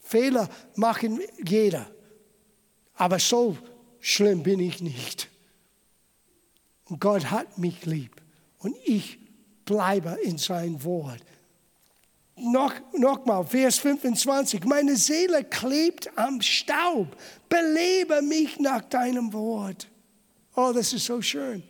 [0.00, 1.86] Fehler machen jeder,
[2.94, 3.56] aber so
[4.00, 5.28] schlimm bin ich nicht.
[6.88, 8.20] Und Gott hat mich lieb.
[8.58, 9.18] Und ich
[9.64, 11.20] bleibe in sein Wort.
[12.36, 14.64] noch, nochmal, Vers 25.
[14.64, 17.16] Meine Seele klebt am Staub.
[17.48, 19.88] Belebe mich nach deinem Wort.
[20.54, 21.62] Oh, das ist so schön.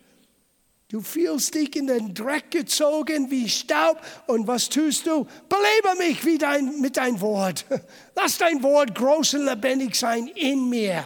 [0.89, 3.99] Du fühlst dich in den Dreck gezogen wie Staub.
[4.27, 5.25] Und was tust du?
[5.49, 7.65] Belebe mich wie dein, mit dein Wort.
[8.15, 11.03] Lass dein Wort groß und lebendig sein in mir.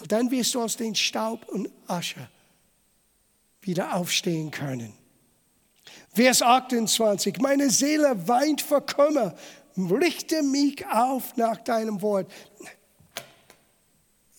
[0.00, 2.28] Und dann wirst du aus dem Staub und Asche
[3.62, 4.92] wieder aufstehen können.
[6.12, 7.38] Vers 28.
[7.38, 9.36] Meine Seele weint vor Kummer.
[9.76, 12.30] Richte mich auf nach deinem Wort.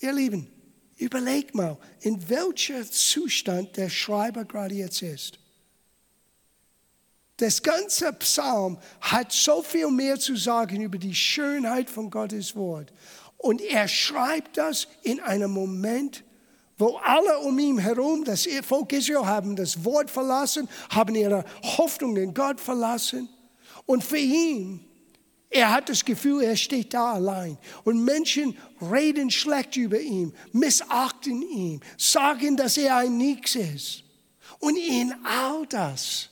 [0.02, 0.52] Ihr Lieben,
[0.98, 5.40] Überleg mal, in welcher Zustand der Schreiber gerade jetzt ist.
[7.38, 12.94] Das ganze Psalm hat so viel mehr zu sagen über die Schönheit von Gottes Wort.
[13.38, 16.24] Und er schreibt das in einem Moment,
[16.78, 21.44] wo alle um ihn herum, das Volk Israel, haben das Wort verlassen, haben ihre
[21.78, 23.28] Hoffnung in Gott verlassen.
[23.86, 24.86] Und für ihn
[25.56, 27.58] er hat das Gefühl, er steht da allein.
[27.86, 34.04] Und Menschen reden schlecht über ihn, missachten ihn, sagen, dass er ein Nix ist.
[34.60, 36.30] Und in all das,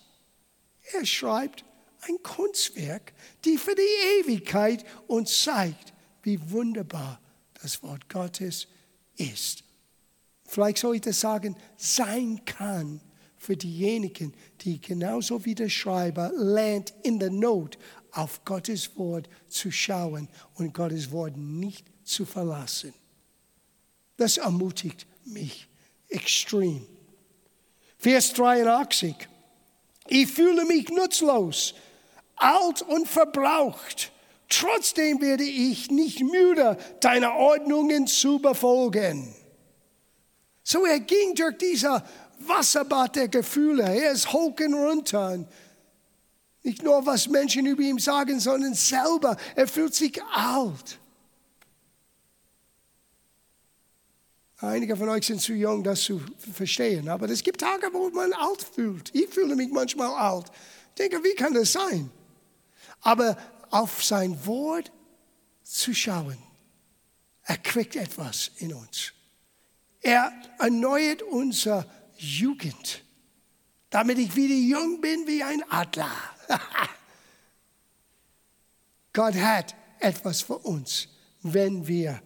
[0.91, 1.63] er schreibt
[2.01, 3.13] ein Kunstwerk,
[3.45, 7.21] die für die Ewigkeit uns zeigt, wie wunderbar
[7.61, 8.67] das Wort Gottes
[9.15, 9.63] ist.
[10.45, 12.99] Vielleicht soll ich das sagen, sein kann
[13.37, 17.77] für diejenigen, die genauso wie der Schreiber lernt in der Not
[18.13, 22.93] auf Gottes Wort zu schauen und Gottes Wort nicht zu verlassen.
[24.17, 25.67] Das ermutigt mich
[26.09, 26.85] extrem.
[27.97, 29.15] Vers 83.
[30.07, 31.73] Ich fühle mich nutzlos,
[32.35, 34.11] alt und verbraucht.
[34.49, 39.33] Trotzdem werde ich nicht müde, deine Ordnungen zu befolgen.
[40.63, 42.05] So er ging durch dieser
[42.39, 43.83] Wasserbad der Gefühle.
[43.83, 45.45] Er ist hoch und runter.
[46.63, 49.35] Nicht nur, was Menschen über ihn sagen, sondern selber.
[49.55, 50.99] Er fühlt sich alt.
[54.57, 57.09] Einige von euch sind zu jung, das zu verstehen.
[57.09, 59.13] Aber es gibt Tage, wo man alt fühlt.
[59.13, 60.45] Ich fühle mich manchmal alt.
[60.89, 62.09] Ich denke, wie kann das sein?
[63.01, 63.37] Aber
[63.71, 64.89] auf sein Wort
[65.63, 66.37] zu schauen,
[67.43, 69.11] erquickt etwas in uns.
[69.99, 73.03] Er erneuert unsere Jugend,
[73.89, 76.32] damit ich wieder jung bin wie ein Adler.
[79.13, 81.07] Gott hat etwas für uns,
[81.41, 82.21] wenn wir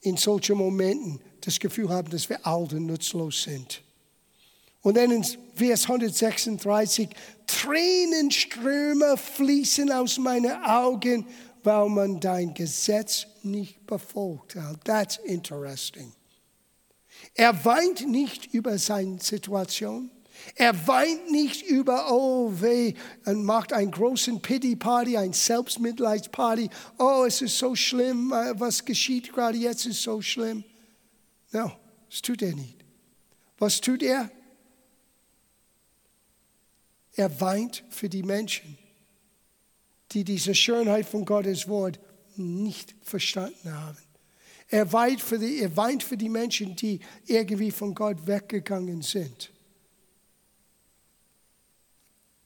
[0.00, 3.82] in solchen Momenten das Gefühl haben, dass wir alt und nutzlos sind.
[4.82, 7.08] Und dann in Vers 136,
[7.46, 11.26] Tränenströme fließen aus meinen Augen,
[11.64, 14.56] weil man dein Gesetz nicht befolgt.
[14.84, 16.12] That's interesting.
[17.34, 20.10] Er weint nicht über seine Situation.
[20.54, 26.70] Er weint nicht über, oh weh, und macht einen großen Pity-Party, ein Selbstmitleidsparty.
[26.98, 30.64] Oh, es ist so schlimm, äh, was geschieht gerade jetzt ist so schlimm.
[31.52, 31.72] No,
[32.08, 32.84] das tut er nicht.
[33.58, 34.30] Was tut er?
[37.14, 38.76] Er weint für die Menschen,
[40.12, 41.98] die diese Schönheit von Gottes Wort
[42.36, 43.98] nicht verstanden haben.
[44.68, 49.52] Er weint für die, er weint für die Menschen, die irgendwie von Gott weggegangen sind.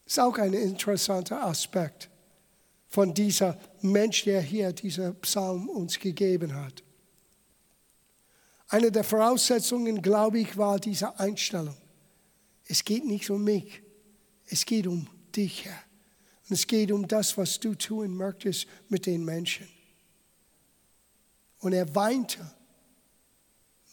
[0.11, 2.09] ist auch ein interessanter Aspekt
[2.89, 6.83] von dieser Mensch, der hier dieser Psalm uns gegeben hat.
[8.67, 11.77] Eine der Voraussetzungen, glaube ich, war diese Einstellung.
[12.65, 13.81] Es geht nicht um mich,
[14.47, 15.81] es geht um dich, Herr.
[16.49, 19.69] Und es geht um das, was du tun möchtest mit den Menschen.
[21.59, 22.53] Und er weinte,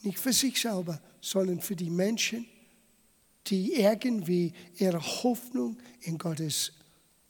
[0.03, 2.45] nicht für sich selber, sondern für die Menschen,
[3.49, 6.73] die irgendwie ihre Hoffnung in Gottes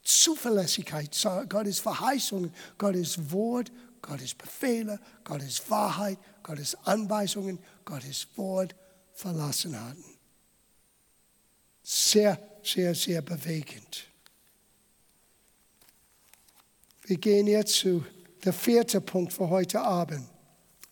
[0.02, 1.16] Zuverlässigkeit,
[1.48, 8.74] Gottes Verheißungen, Gottes Wort, Gottes Befehle, Gottes Wahrheit, Gottes Anweisungen, Gottes Wort
[9.12, 10.04] verlassen hatten.
[11.82, 14.06] Sehr, sehr, sehr bewegend.
[17.02, 18.04] Wir gehen jetzt zu
[18.44, 20.26] der vierte Punkt für heute Abend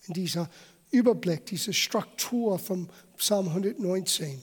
[0.06, 0.48] in dieser
[0.90, 4.42] Überblick, dieser Struktur vom Psalm 119.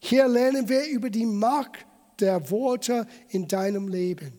[0.00, 1.86] Hier lernen wir über die Macht
[2.18, 4.32] der Worte in deinem Leben.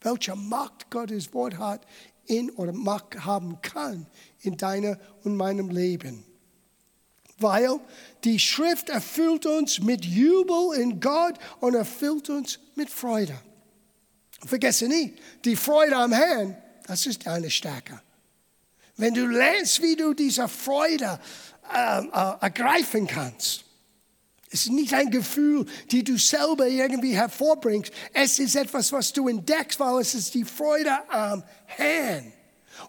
[0.00, 1.86] Welche Macht Gottes Wort hat
[2.26, 4.06] in oder Macht haben kann
[4.40, 6.24] in deinem und meinem Leben.
[7.38, 7.80] Weil
[8.24, 13.38] die Schrift erfüllt uns mit Jubel in Gott und erfüllt uns mit Freude.
[14.44, 15.14] Vergesse nicht,
[15.44, 18.00] die Freude am Herrn, das ist deine Stärke.
[18.96, 21.18] Wenn du lernst, wie du diese Freude
[21.72, 23.64] äh, äh, ergreifen kannst,
[24.52, 27.90] Es ist nicht ein Gefühl, die du selber irgendwie hervorbringst.
[28.12, 32.32] Es ist etwas, was du entdeckst, weil es ist die Freude am Herrn.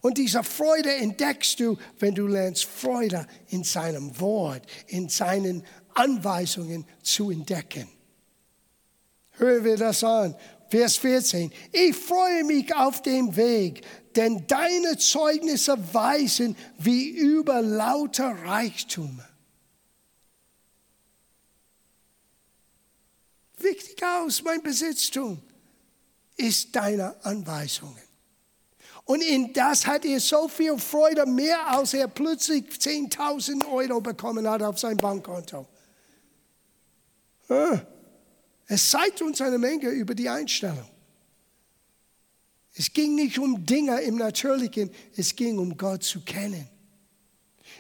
[0.02, 6.86] Und diese Freude entdeckst du, wenn du lernst, Freude in seinem Wort, in seinen Anweisungen
[7.02, 7.88] zu entdecken.
[9.38, 10.36] Hören wir das an.
[10.70, 11.52] Vers 14.
[11.72, 13.82] Ich freue mich auf dem Weg,
[14.16, 19.22] denn deine Zeugnisse weisen wie über lauter Reichtum.
[23.64, 25.42] Wichtig aus, mein Besitztum
[26.36, 28.02] ist deine Anweisungen.
[29.06, 34.50] Und in das hat er so viel Freude mehr, als er plötzlich 10.000 Euro bekommen
[34.50, 35.68] hat auf sein Bankkonto.
[38.68, 40.90] Es zeigt uns eine Menge über die Einstellung.
[42.76, 46.68] Es ging nicht um Dinge im Natürlichen, es ging um Gott zu kennen.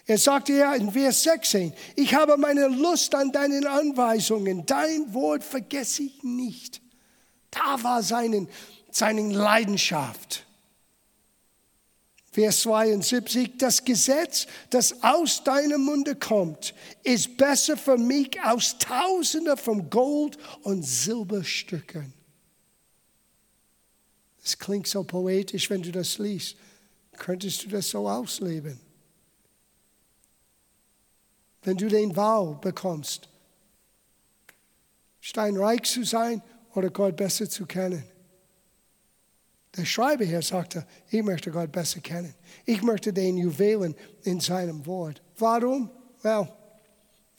[0.05, 5.43] Er sagte ja in Vers 16, ich habe meine Lust an deinen Anweisungen, dein Wort
[5.43, 6.81] vergesse ich nicht.
[7.51, 8.47] Da war seine
[8.95, 10.45] seinen Leidenschaft.
[12.31, 16.73] Vers 72, das Gesetz, das aus deinem Munde kommt,
[17.03, 22.11] ist besser für mich als Tausende von Gold- und Silberstücken.
[24.43, 26.57] Es klingt so poetisch, wenn du das liest.
[27.17, 28.79] Könntest du das so ausleben?
[31.63, 33.29] Wenn du den Wahl bekommst,
[35.19, 36.41] steinreich zu sein
[36.75, 38.03] oder Gott besser zu kennen.
[39.75, 42.35] Der Schreiber hier sagte, ich möchte Gott besser kennen.
[42.65, 45.21] Ich möchte den Juwelen in seinem Wort.
[45.37, 45.89] Warum?
[46.21, 46.47] Well,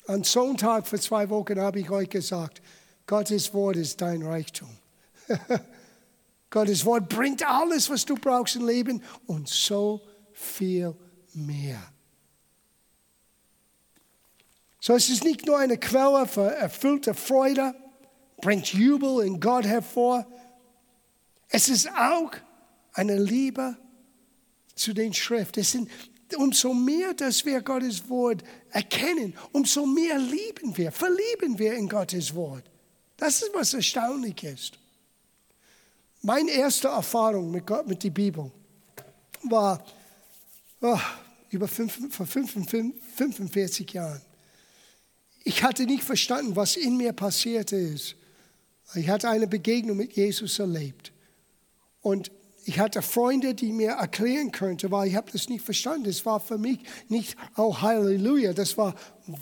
[0.07, 2.61] am Sonntag vor zwei Wochen habe ich euch gesagt,
[3.07, 4.70] Gottes Wort ist dein Reichtum.
[6.51, 10.01] Gottes Wort bringt alles, was du brauchst im Leben und so
[10.33, 10.95] viel
[11.35, 11.93] mehr.
[14.87, 17.74] So es ist nicht nur eine Quelle für erfüllte Freude,
[18.43, 20.26] bringt Jubel in Gott hervor.
[21.49, 22.30] Es ist auch
[22.93, 23.78] eine Liebe
[24.74, 25.61] zu den Schriften.
[25.61, 25.91] Es sind
[26.37, 32.35] umso mehr, dass wir Gottes Wort erkennen, umso mehr lieben wir, verlieben wir in Gottes
[32.35, 32.64] Wort.
[33.16, 34.78] Das ist, was erstaunlich ist.
[36.20, 38.53] Meine erste Erfahrung mit Gott, mit der Bibel,
[39.45, 39.82] war
[40.82, 40.99] oh,
[41.49, 44.20] über fünf, vor 45 Jahren.
[45.45, 48.16] Ich hatte nicht verstanden, was in mir passiert ist.
[48.95, 51.12] Ich hatte eine Begegnung mit Jesus erlebt.
[52.01, 52.30] Und
[52.66, 56.09] ich hatte Freunde, die mir erklären könnten, weil ich habe das nicht verstanden.
[56.09, 56.78] Es war für mich
[57.09, 58.95] nicht, oh Halleluja, das war,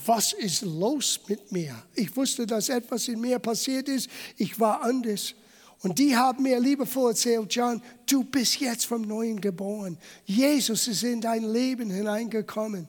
[0.07, 1.81] was ist los mit mir?
[1.95, 4.11] Ich wusste, dass etwas in mir passiert ist.
[4.37, 5.35] Ich war anders.
[5.83, 9.99] Und die haben mir liebevoll erzählt, John, du bist jetzt vom Neuen geboren.
[10.25, 12.89] Jesus ist in dein Leben hineingekommen.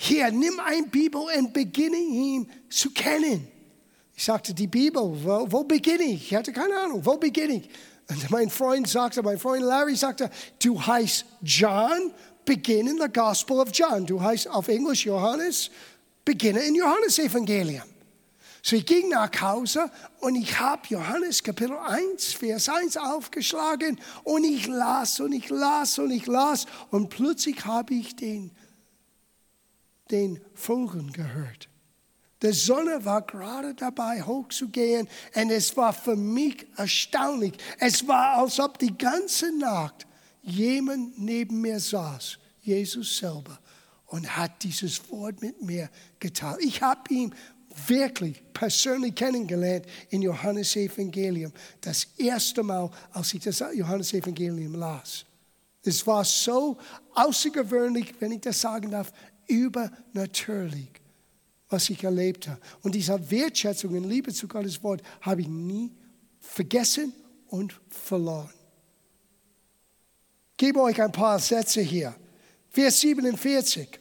[0.00, 3.48] Hier, nimm ein Bibel und beginne ihn zu kennen.
[4.14, 6.30] Ich sagte, die Bibel, wo, wo beginne ich?
[6.30, 7.68] Ich hatte keine Ahnung, wo beginne ich?
[8.08, 10.30] Und mein Freund sagte, mein Freund Larry sagte,
[10.62, 12.12] du heißt John,
[12.44, 14.06] beginne in the Gospel of John.
[14.06, 15.68] Du heißt auf Englisch Johannes,
[16.24, 17.82] beginne in Johannes Evangelium.
[18.62, 19.90] So ich ging nach Hause
[20.20, 25.98] und ich habe Johannes Kapitel 1, Vers 1 aufgeschlagen und ich las und ich las
[25.98, 28.52] und ich las und plötzlich habe ich den,
[30.10, 31.68] den Vögeln gehört.
[32.42, 37.54] Die Sonne war gerade dabei, hochzugehen und es war für mich erstaunlich.
[37.78, 40.06] Es war, als ob die ganze Nacht
[40.42, 43.58] jemand neben mir saß, Jesus selber,
[44.06, 46.58] und hat dieses Wort mit mir geteilt.
[46.62, 47.34] Ich habe ihn
[47.86, 51.52] wirklich persönlich kennengelernt in Johannes Evangelium.
[51.80, 55.24] Das erste Mal, als ich das Johannes Evangelium las.
[55.82, 56.76] Es war so
[57.14, 59.12] außergewöhnlich, wenn ich das sagen darf,
[59.48, 60.90] übernatürlich,
[61.68, 62.60] was ich erlebt habe.
[62.82, 65.92] Und diese Wertschätzung und Liebe zu Gottes Wort habe ich nie
[66.40, 67.12] vergessen
[67.48, 68.52] und verloren.
[70.52, 72.14] Ich gebe euch ein paar Sätze hier.
[72.70, 73.98] Vers 47.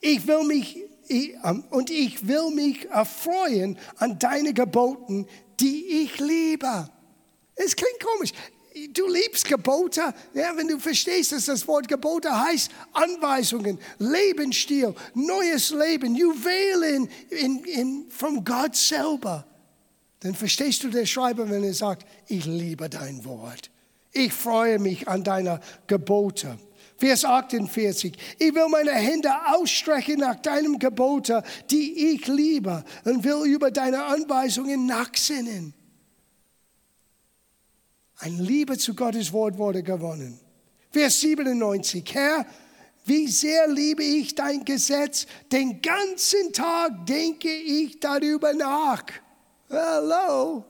[0.00, 0.76] Ich will mich
[1.08, 5.26] ähm, und ich will mich erfreuen an deine Geboten,
[5.60, 6.90] die ich liebe.
[7.54, 8.32] Es klingt komisch.
[8.92, 15.70] Du liebst Gebote, ja, wenn du verstehst, dass das Wort Gebote heißt Anweisungen, Lebensstil, neues
[15.70, 19.46] Leben, Juwelen in, in, von Gott selber.
[20.20, 23.70] Dann verstehst du den Schreiber, wenn er sagt, ich liebe dein Wort.
[24.12, 26.58] Ich freue mich an deine Gebote.
[26.98, 28.14] Vers 48.
[28.38, 34.04] Ich will meine Hände ausstrecken nach deinem Gebote, die ich liebe, und will über deine
[34.04, 35.74] Anweisungen nachsinnen.
[38.18, 40.40] Ein Liebe zu Gottes Wort wurde gewonnen.
[40.90, 42.04] Vers 97.
[42.14, 42.46] Herr,
[43.04, 45.26] Wie sehr liebe ich dein Gesetz.
[45.52, 49.04] Den ganzen Tag denke ich darüber nach.
[49.70, 50.64] Hallo,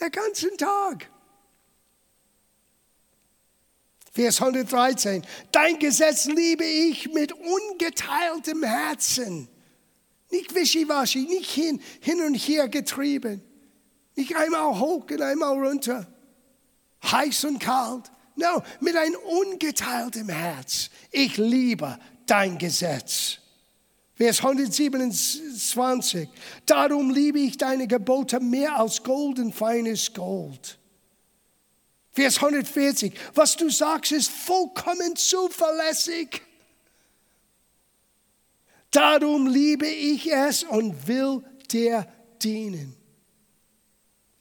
[0.00, 1.10] der ganzen Tag.
[4.12, 5.24] Vers 113.
[5.50, 9.48] Dein Gesetz liebe ich mit ungeteiltem Herzen.
[10.30, 13.42] Nicht wischiwaschi, nicht hin, hin und her getrieben.
[14.14, 16.11] Nicht einmal hoch und einmal runter.
[17.02, 18.10] Heiß und kalt.
[18.36, 20.90] No, mit einem ungeteiltem Herz.
[21.10, 23.38] Ich liebe dein Gesetz.
[24.14, 26.28] Vers 127.
[26.66, 30.78] Darum liebe ich deine Gebote mehr als Gold und feines Gold.
[32.12, 33.12] Vers 140.
[33.34, 36.42] Was du sagst, ist vollkommen zuverlässig.
[38.90, 42.06] Darum liebe ich es und will dir
[42.42, 42.94] dienen.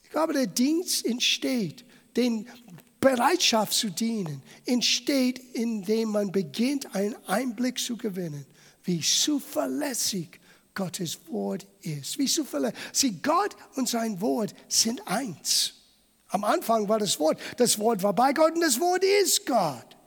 [0.04, 1.86] Ich glaube, der Dienst entsteht,
[2.16, 2.48] den
[3.00, 8.46] Bereitschaft zu dienen, entsteht, indem man beginnt, einen Einblick zu gewinnen,
[8.84, 10.40] wie zuverlässig
[10.76, 12.18] Gottes Wort ist.
[12.18, 12.78] Wie zuverlässig.
[12.94, 15.74] Sieh, Gott und sein Wort sind eins.
[16.30, 19.98] Am Anfang war das Wort, das Wort war bei Gott und das Wort ist Gott.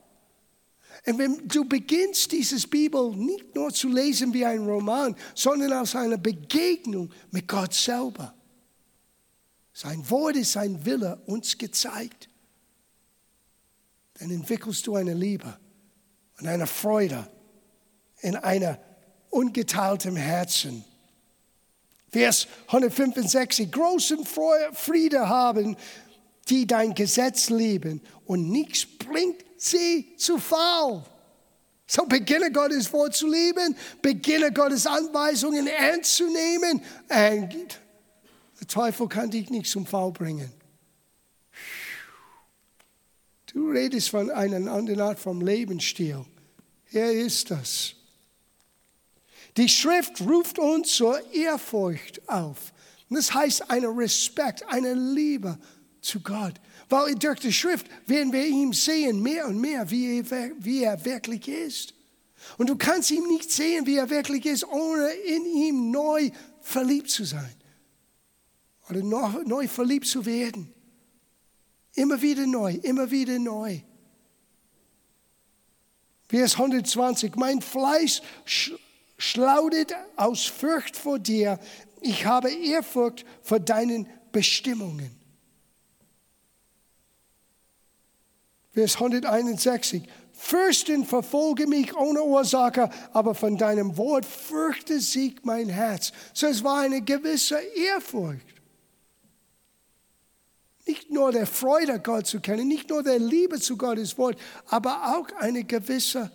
[1.05, 5.95] Und wenn du beginnst, dieses Bibel nicht nur zu lesen wie ein Roman, sondern aus
[5.95, 8.34] einer Begegnung mit Gott selber.
[9.77, 12.29] Sein Wort ist sein Wille uns gezeigt.
[14.17, 15.59] Dann entwickelst du eine Liebe
[16.39, 17.29] und eine Freude
[18.21, 18.79] in einer
[19.31, 20.85] ungeteiltem Herzen.
[22.09, 25.75] Vers 165, großen Friede haben,
[26.47, 31.03] die dein Gesetz lieben und nichts bringt sie zu faul.
[31.85, 36.81] So beginne Gottes Wort zu lieben, beginne Gottes Anweisungen ernst zu nehmen.
[37.09, 37.84] Und
[38.65, 40.51] der Teufel kann dich nicht zum Faul bringen.
[43.53, 46.25] Du redest von einer anderen Art vom Lebensstil.
[46.87, 47.93] Hier ist das.
[49.55, 52.73] Die Schrift ruft uns zur Ehrfurcht auf.
[53.09, 55.57] das heißt eine Respekt, eine Liebe
[56.01, 56.55] zu Gott.
[56.89, 61.05] Weil durch die Schrift werden wir ihm sehen, mehr und mehr, wie er, wie er
[61.05, 61.93] wirklich ist.
[62.57, 67.09] Und du kannst ihn nicht sehen, wie er wirklich ist, ohne in ihm neu verliebt
[67.09, 67.55] zu sein.
[68.89, 70.73] Oder neu, neu verliebt zu werden.
[71.93, 73.79] Immer wieder neu, immer wieder neu.
[76.27, 78.21] Vers 120, mein Fleisch
[79.17, 81.59] schlaudet aus Furcht vor dir.
[82.01, 85.15] Ich habe Ehrfurcht vor deinen Bestimmungen.
[88.73, 90.03] Vers 161.
[90.33, 96.11] Fürsten verfolge mich ohne Ursache, aber von deinem Wort fürchte sich mein Herz.
[96.33, 98.54] So es war eine gewisse Ehrfurcht.
[100.87, 105.17] Nicht nur der Freude, Gott zu kennen, nicht nur der Liebe zu Gottes Wort, aber
[105.17, 106.31] auch eine gewisse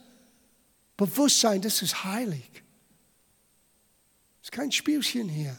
[0.97, 2.51] Bewusstsein, das ist heilig.
[4.43, 5.57] Es ist kein Spielchen hier.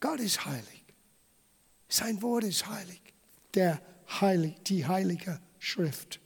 [0.00, 0.84] Gott ist heilig.
[1.88, 3.00] Sein Wort ist heilig.
[3.54, 3.80] Der
[4.20, 6.20] heilig, die heilige Schrift.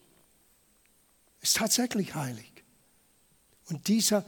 [1.41, 2.53] Ist tatsächlich heilig.
[3.69, 4.25] Und dieser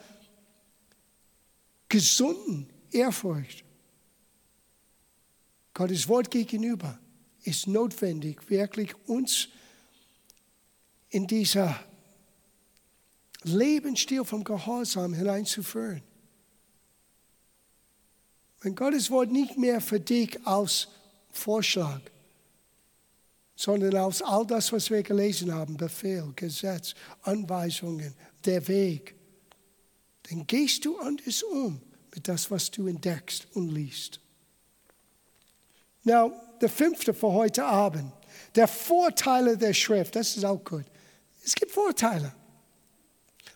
[1.88, 3.64] gesunden Ehrfurcht
[5.78, 6.98] Gottes Wort gegenüber
[7.44, 9.46] ist notwendig, wirklich uns
[11.08, 11.78] in dieser
[13.44, 16.02] Lebensstil vom Gehorsam hineinzuführen.
[18.60, 20.88] Wenn Gottes Wort nicht mehr für dich als
[21.30, 22.00] Vorschlag,
[23.54, 29.14] sondern aus all das, was wir gelesen haben, Befehl, Gesetz, Anweisungen, der Weg,
[30.24, 31.80] dann gehst du anders um
[32.12, 34.18] mit das, was du entdeckst und liest.
[36.04, 38.12] Now, der fünfte für heute Abend,
[38.54, 40.84] der Vorteile der Schrift, das ist auch gut.
[41.44, 42.32] Es gibt Vorteile.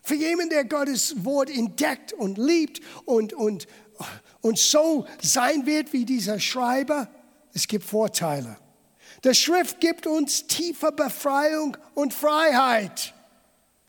[0.03, 3.67] Für jemanden, der Gottes Wort entdeckt und liebt und, und,
[4.41, 7.07] und so sein wird wie dieser Schreiber,
[7.53, 8.57] es gibt Vorteile.
[9.23, 13.13] Der Schrift gibt uns tiefe Befreiung und Freiheit.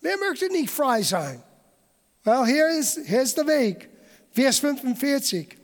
[0.00, 1.42] Wer möchte nicht frei sein?
[2.22, 3.90] Well, hier ist, hier ist der Weg.
[4.30, 5.57] Vers 45.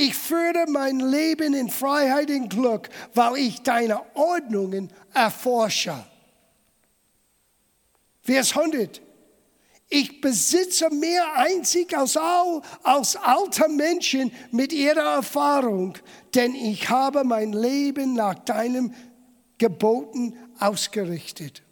[0.00, 6.06] Ich führe mein Leben in Freiheit und Glück, weil ich deine Ordnungen erforsche.
[8.22, 9.02] Vers 100.
[9.88, 15.98] Ich besitze mehr einzig als, all, als alte Menschen mit ihrer Erfahrung,
[16.32, 18.94] denn ich habe mein Leben nach deinem
[19.58, 21.64] Geboten ausgerichtet.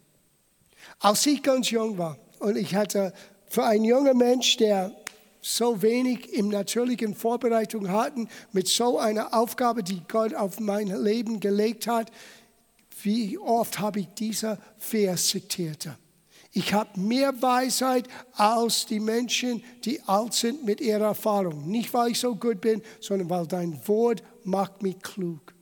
[0.99, 3.13] Als ich ganz jung war und ich hatte
[3.47, 4.93] für einen jungen Mensch, der
[5.55, 11.39] so wenig im natürlichen Vorbereitung hatten, mit so einer Aufgabe, die Gott auf mein Leben
[11.39, 12.11] gelegt hat,
[13.03, 15.89] wie oft habe ich dieser Vers zitiert.
[16.51, 21.67] Ich habe mehr Weisheit als die Menschen, die alt sind mit ihrer Erfahrung.
[21.67, 25.53] Nicht, weil ich so gut bin, sondern weil dein Wort macht mich klug.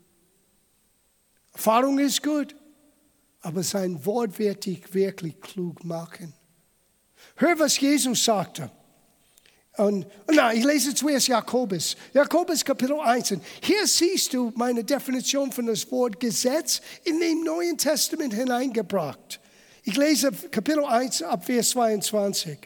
[1.52, 2.56] Erfahrung ist gut,
[3.42, 6.34] aber sein Wort wird dich wirklich klug machen.
[7.36, 8.72] Hör, was Jesus sagte.
[9.78, 11.98] Und, na, ich lese zuerst Jakobus.
[12.14, 13.36] Jakobus Kapitel 1.
[13.62, 19.40] Hier siehst du meine Definition von das Wort Gesetz in dem Neuen Testament hineingebracht.
[19.84, 22.58] Ich lese Kapitel 1 ab Vers 22.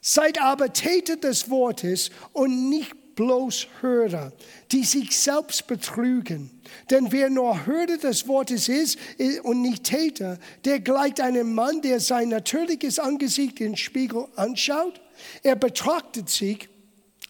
[0.00, 4.32] Seid aber Täter des Wortes und nicht bloß Hörer,
[4.72, 6.50] die sich selbst betrügen.
[6.90, 8.98] Denn wer nur Hörer des Wortes ist
[9.42, 15.02] und nicht Täter, der gleicht einem Mann, der sein natürliches Angesicht in den Spiegel anschaut.
[15.42, 16.68] Er betrachtet sich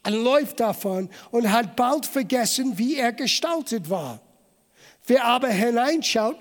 [0.06, 4.20] und läuft davon und hat bald vergessen, wie er gestaltet war.
[5.06, 6.36] Wer aber hineinschaut,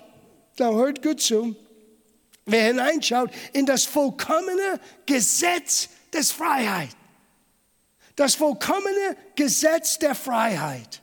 [0.55, 1.55] da hört gut zu,
[2.45, 6.89] wer hineinschaut in das vollkommene Gesetz des Freiheit
[8.19, 11.01] das vollkommene Gesetz der Freiheit.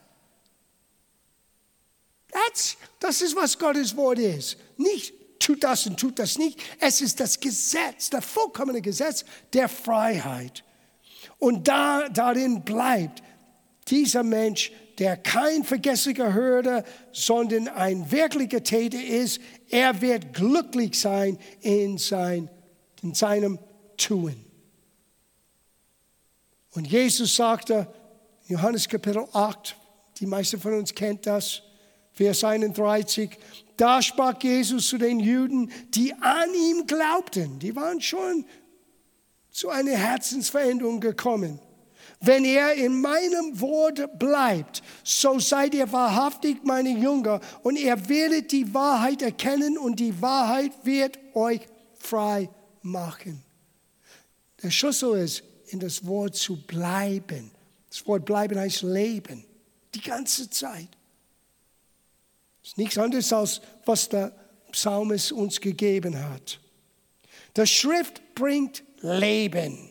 [2.29, 4.57] Das, das ist, was Gottes Wort ist.
[4.77, 6.59] Nicht tut das und tut das nicht.
[6.79, 10.63] Es ist das Gesetz, das vollkommene Gesetz der Freiheit.
[11.39, 13.21] Und da, darin bleibt
[13.87, 21.37] dieser Mensch, der kein vergesslicher Hörer, sondern ein wirklicher Täter ist, er wird glücklich sein
[21.61, 22.49] in, sein,
[23.03, 23.59] in seinem
[23.95, 24.35] Tun.
[26.71, 27.87] Und Jesus sagte,
[28.47, 29.75] Johannes Kapitel 8,
[30.19, 31.61] die meisten von uns kennt das,
[32.13, 33.37] Vers 31,
[33.77, 38.45] da sprach Jesus zu den Juden, die an ihm glaubten, die waren schon
[39.51, 41.59] zu einer Herzensveränderung gekommen.
[42.19, 48.51] Wenn er in meinem Wort bleibt, so seid ihr wahrhaftig meine Jünger und ihr werdet
[48.51, 51.61] die Wahrheit erkennen und die Wahrheit wird euch
[51.99, 52.49] frei
[52.81, 53.43] machen.
[54.63, 57.51] Der Schlüssel ist, in das Wort zu bleiben.
[57.89, 59.43] Das Wort bleiben heißt Leben,
[59.93, 60.89] die ganze Zeit.
[62.67, 64.33] Das ist nichts anderes als was der
[64.73, 66.59] Psalmist uns gegeben hat.
[67.53, 69.89] Das Schrift bringt Leben.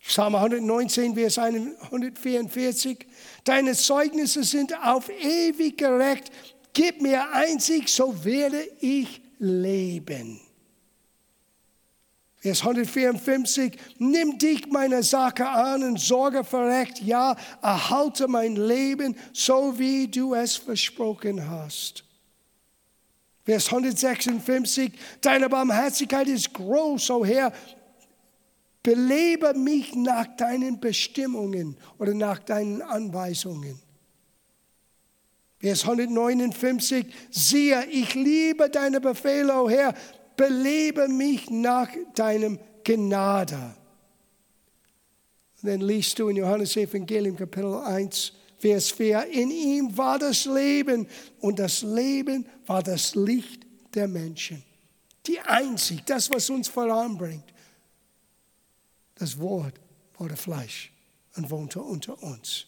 [0.00, 3.06] Psalm 119, Vers 144.
[3.44, 6.32] Deine Zeugnisse sind auf ewig gerecht.
[6.72, 10.40] Gib mir einzig, so werde ich leben.
[12.46, 19.16] Vers 154, nimm dich meiner Sache an und sorge für Recht, ja, erhalte mein Leben,
[19.32, 22.04] so wie du es versprochen hast.
[23.44, 27.52] Vers 156, deine Barmherzigkeit ist groß, o oh Herr,
[28.80, 33.82] belebe mich nach deinen Bestimmungen oder nach deinen Anweisungen.
[35.58, 39.92] Vers 159, siehe, ich liebe deine Befehle, o oh Herr,
[40.36, 43.74] belebe mich nach deinem Gnade.
[45.62, 50.44] Und dann liest du in Johannes Evangelium Kapitel 1, Vers 4, in ihm war das
[50.46, 51.06] Leben
[51.40, 54.62] und das Leben war das Licht der Menschen.
[55.26, 57.52] Die einzig, das, was uns voranbringt.
[59.16, 59.74] Das Wort
[60.18, 60.92] wurde Fleisch
[61.36, 62.66] und wohnte unter uns.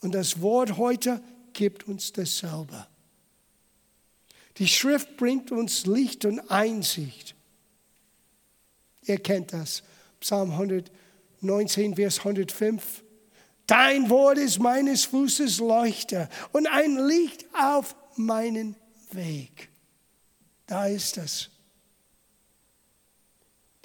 [0.00, 1.20] Und das Wort heute
[1.52, 2.86] gibt uns dasselbe.
[4.58, 7.34] Die Schrift bringt uns Licht und Einsicht.
[9.02, 9.82] Ihr kennt das.
[10.20, 13.04] Psalm 119, Vers 105.
[13.66, 18.76] Dein Wort ist meines Fußes Leuchter und ein Licht auf meinen
[19.10, 19.68] Weg.
[20.66, 21.50] Da ist es.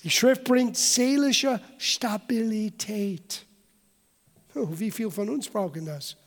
[0.03, 3.45] Die Schrift bringt seelische Stabilität.
[4.55, 6.17] Oh, wie viele von uns brauchen das?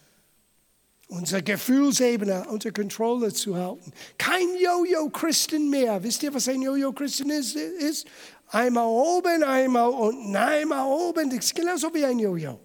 [1.09, 3.93] Unsere Gefühlsebene unter Kontrolle zu halten.
[4.19, 6.03] Kein Jojo-Christen mehr.
[6.03, 7.57] Wisst ihr, was ein Jojo-Christen ist?
[7.57, 8.07] ist?
[8.49, 11.31] Einmal oben, einmal unten, einmal oben.
[11.31, 12.61] Das ist genauso wie ein Jojo.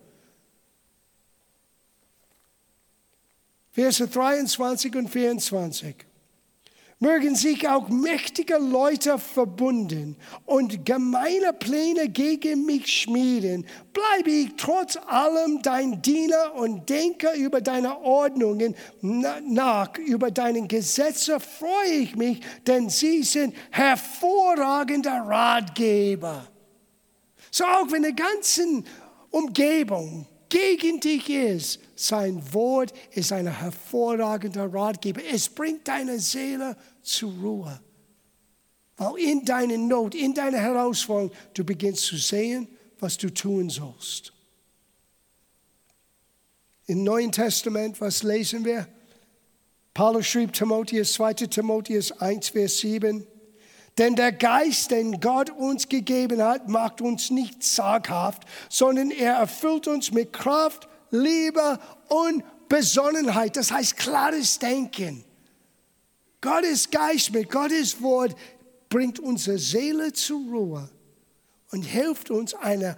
[3.72, 6.09] Verse 23 und 24
[7.00, 13.66] mögen sich auch mächtige Leute verbunden und gemeine Pläne gegen mich schmieden.
[13.94, 21.40] Bleibe ich trotz allem dein Diener und denke über deine Ordnungen nach, über deine Gesetze
[21.40, 26.48] freue ich mich, denn sie sind hervorragende Ratgeber.
[27.50, 28.84] So auch wenn die ganze
[29.32, 35.22] Umgebung gegen dich ist, sein Wort ist ein hervorragender Ratgeber.
[35.32, 37.80] Es bringt deine Seele zur Ruhe.
[38.98, 42.68] Weil in deiner Not, in deiner Herausforderung, du beginnst zu sehen,
[43.00, 44.34] was du tun sollst.
[46.88, 48.88] Im Neuen Testament, was lesen wir?
[49.94, 51.34] Paulus schrieb Timotheus, 2.
[51.34, 53.26] Timotheus 1, Vers 7.
[54.00, 59.90] Denn der Geist, den Gott uns gegeben hat, macht uns nicht zaghaft, sondern er erfüllt
[59.90, 61.78] uns mit Kraft, Liebe
[62.08, 63.58] und Besonnenheit.
[63.58, 65.26] Das heißt klares Denken.
[66.40, 68.38] Gottes Geist mit Gottes Wort
[68.88, 70.90] bringt unsere Seele zur Ruhe
[71.72, 72.96] und hilft uns, eine,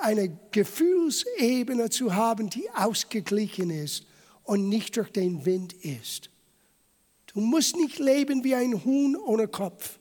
[0.00, 4.06] eine Gefühlsebene zu haben, die ausgeglichen ist
[4.44, 6.30] und nicht durch den Wind ist.
[7.26, 9.98] Du musst nicht leben wie ein Huhn ohne Kopf.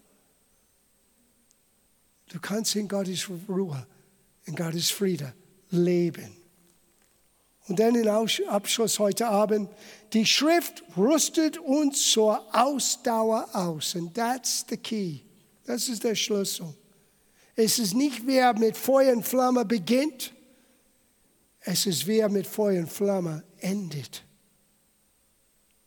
[2.32, 3.86] Du kannst in Gottes Ruhe,
[4.46, 5.34] in Gottes Friede
[5.70, 6.36] leben.
[7.68, 9.70] Und dann in Abschluss heute Abend,
[10.14, 13.96] die Schrift rüstet uns zur Ausdauer aus.
[13.96, 15.20] Und that's the key.
[15.66, 16.74] Das ist der Schlüssel.
[17.56, 20.34] Es ist nicht, wer mit Feuer und Flamme beginnt,
[21.60, 24.24] es ist, wer mit Feuer und Flamme endet.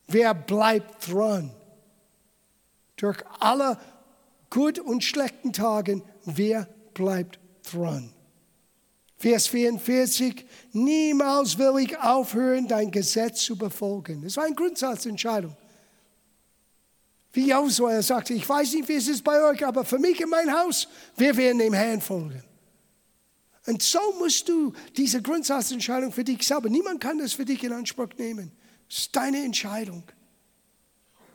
[0.07, 1.51] Wer bleibt dran?
[2.97, 3.79] Durch alle
[4.51, 7.39] guten und schlechten Tage, wer bleibt
[7.71, 8.11] dran?
[9.17, 14.23] Vers 44, niemals will ich aufhören, dein Gesetz zu befolgen.
[14.23, 15.57] Das war eine Grundsatzentscheidung.
[17.33, 20.21] Wie Josua, er sagte, ich weiß nicht, wie es ist bei euch, aber für mich
[20.21, 22.45] in mein Haus, wir werden dem Herrn folgen.
[23.67, 27.73] Und so musst du diese Grundsatzentscheidung für dich selber, niemand kann das für dich in
[27.73, 28.53] Anspruch nehmen.
[28.89, 30.05] Das ist deine Entscheidung.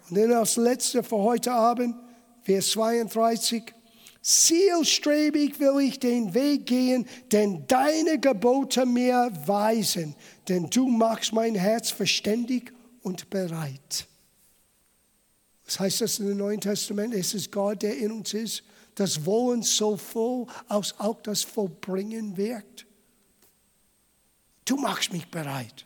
[0.10, 1.96] Und dann als letzte für heute Abend,
[2.44, 3.74] Vers 32,
[4.22, 10.16] Zielstrebig will ich den Weg gehen, denn deine Gebote mir weisen,
[10.48, 14.08] denn du machst mein Herz verständig und bereit.
[15.66, 17.14] Was heißt das dem Neuen Testament?
[17.14, 18.64] Es ist Gott, der in uns ist.
[18.96, 22.86] Das Wollen so voll, als auch das Vollbringen wirkt.
[24.66, 25.86] Du machst mich bereit.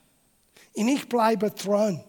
[0.73, 2.03] Und ich bleibe dran.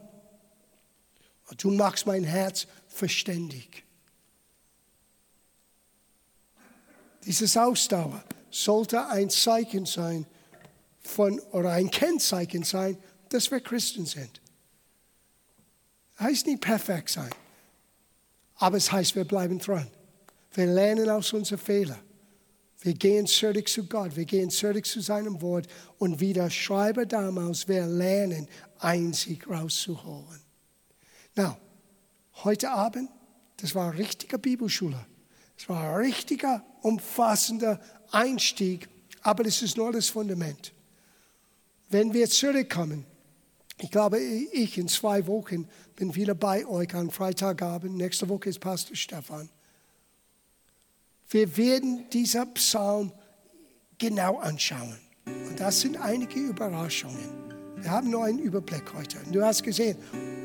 [1.59, 3.84] Du machst mein Herz verständig.
[7.27, 10.27] Dieses Ausdauer sollte ein Zeichen sein
[11.01, 12.97] von, oder ein Kennzeichen sein,
[13.29, 14.41] dass wir Christen sind.
[16.19, 17.31] Heißt nicht perfekt sein,
[18.57, 19.89] aber es heißt, wir bleiben dran.
[20.53, 22.01] Wir lernen aus unseren Fehlern.
[22.81, 25.67] Wir gehen zurück zu Gott, wir gehen zurück zu seinem Wort
[25.99, 28.47] und wie der Schreiber damals, wir lernen,
[28.79, 30.41] einzig rauszuholen.
[31.35, 31.59] Na,
[32.45, 33.11] heute Abend,
[33.57, 35.07] das war eine richtige Bibelschule.
[35.57, 37.81] Es war ein richtiger, umfassender
[38.13, 38.89] Einstieg,
[39.23, 40.73] aber es ist nur das Fundament.
[41.89, 43.07] Wenn wir zurückkommen,
[43.79, 45.67] ich glaube, ich in zwei Wochen
[45.97, 47.97] bin wieder bei euch am Freitagabend.
[47.97, 49.49] Nächste Woche ist Pastor Stefan.
[51.31, 53.13] Wir werden dieser Psalm
[53.99, 54.99] genau anschauen.
[55.27, 57.31] Und das sind einige Überraschungen.
[57.77, 59.19] Wir haben nur einen Überblick heute.
[59.25, 59.97] Und du hast gesehen,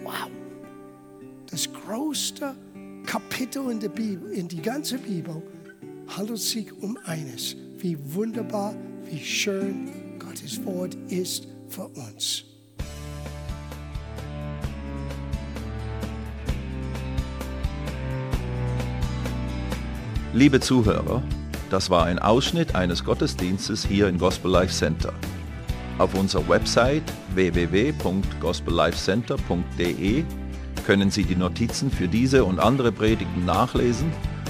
[0.04, 0.30] wow,
[1.52, 2.56] das größte
[3.06, 5.44] Kapitel in der Bibel, in die ganze Bibel,
[6.16, 7.55] handelt sich um eines.
[7.78, 8.76] Wie wunderbar,
[9.10, 9.89] wie schön
[10.20, 12.43] Gottes Wort ist für uns.
[20.34, 21.24] Liebe Zuhörer,
[21.70, 25.14] das war ein Ausschnitt eines Gottesdienstes hier im Gospel Life Center.
[25.97, 27.01] Auf unserer Website
[27.34, 30.24] www.gospellifecenter.de
[30.86, 34.12] können Sie die Notizen für diese und andere Predigten nachlesen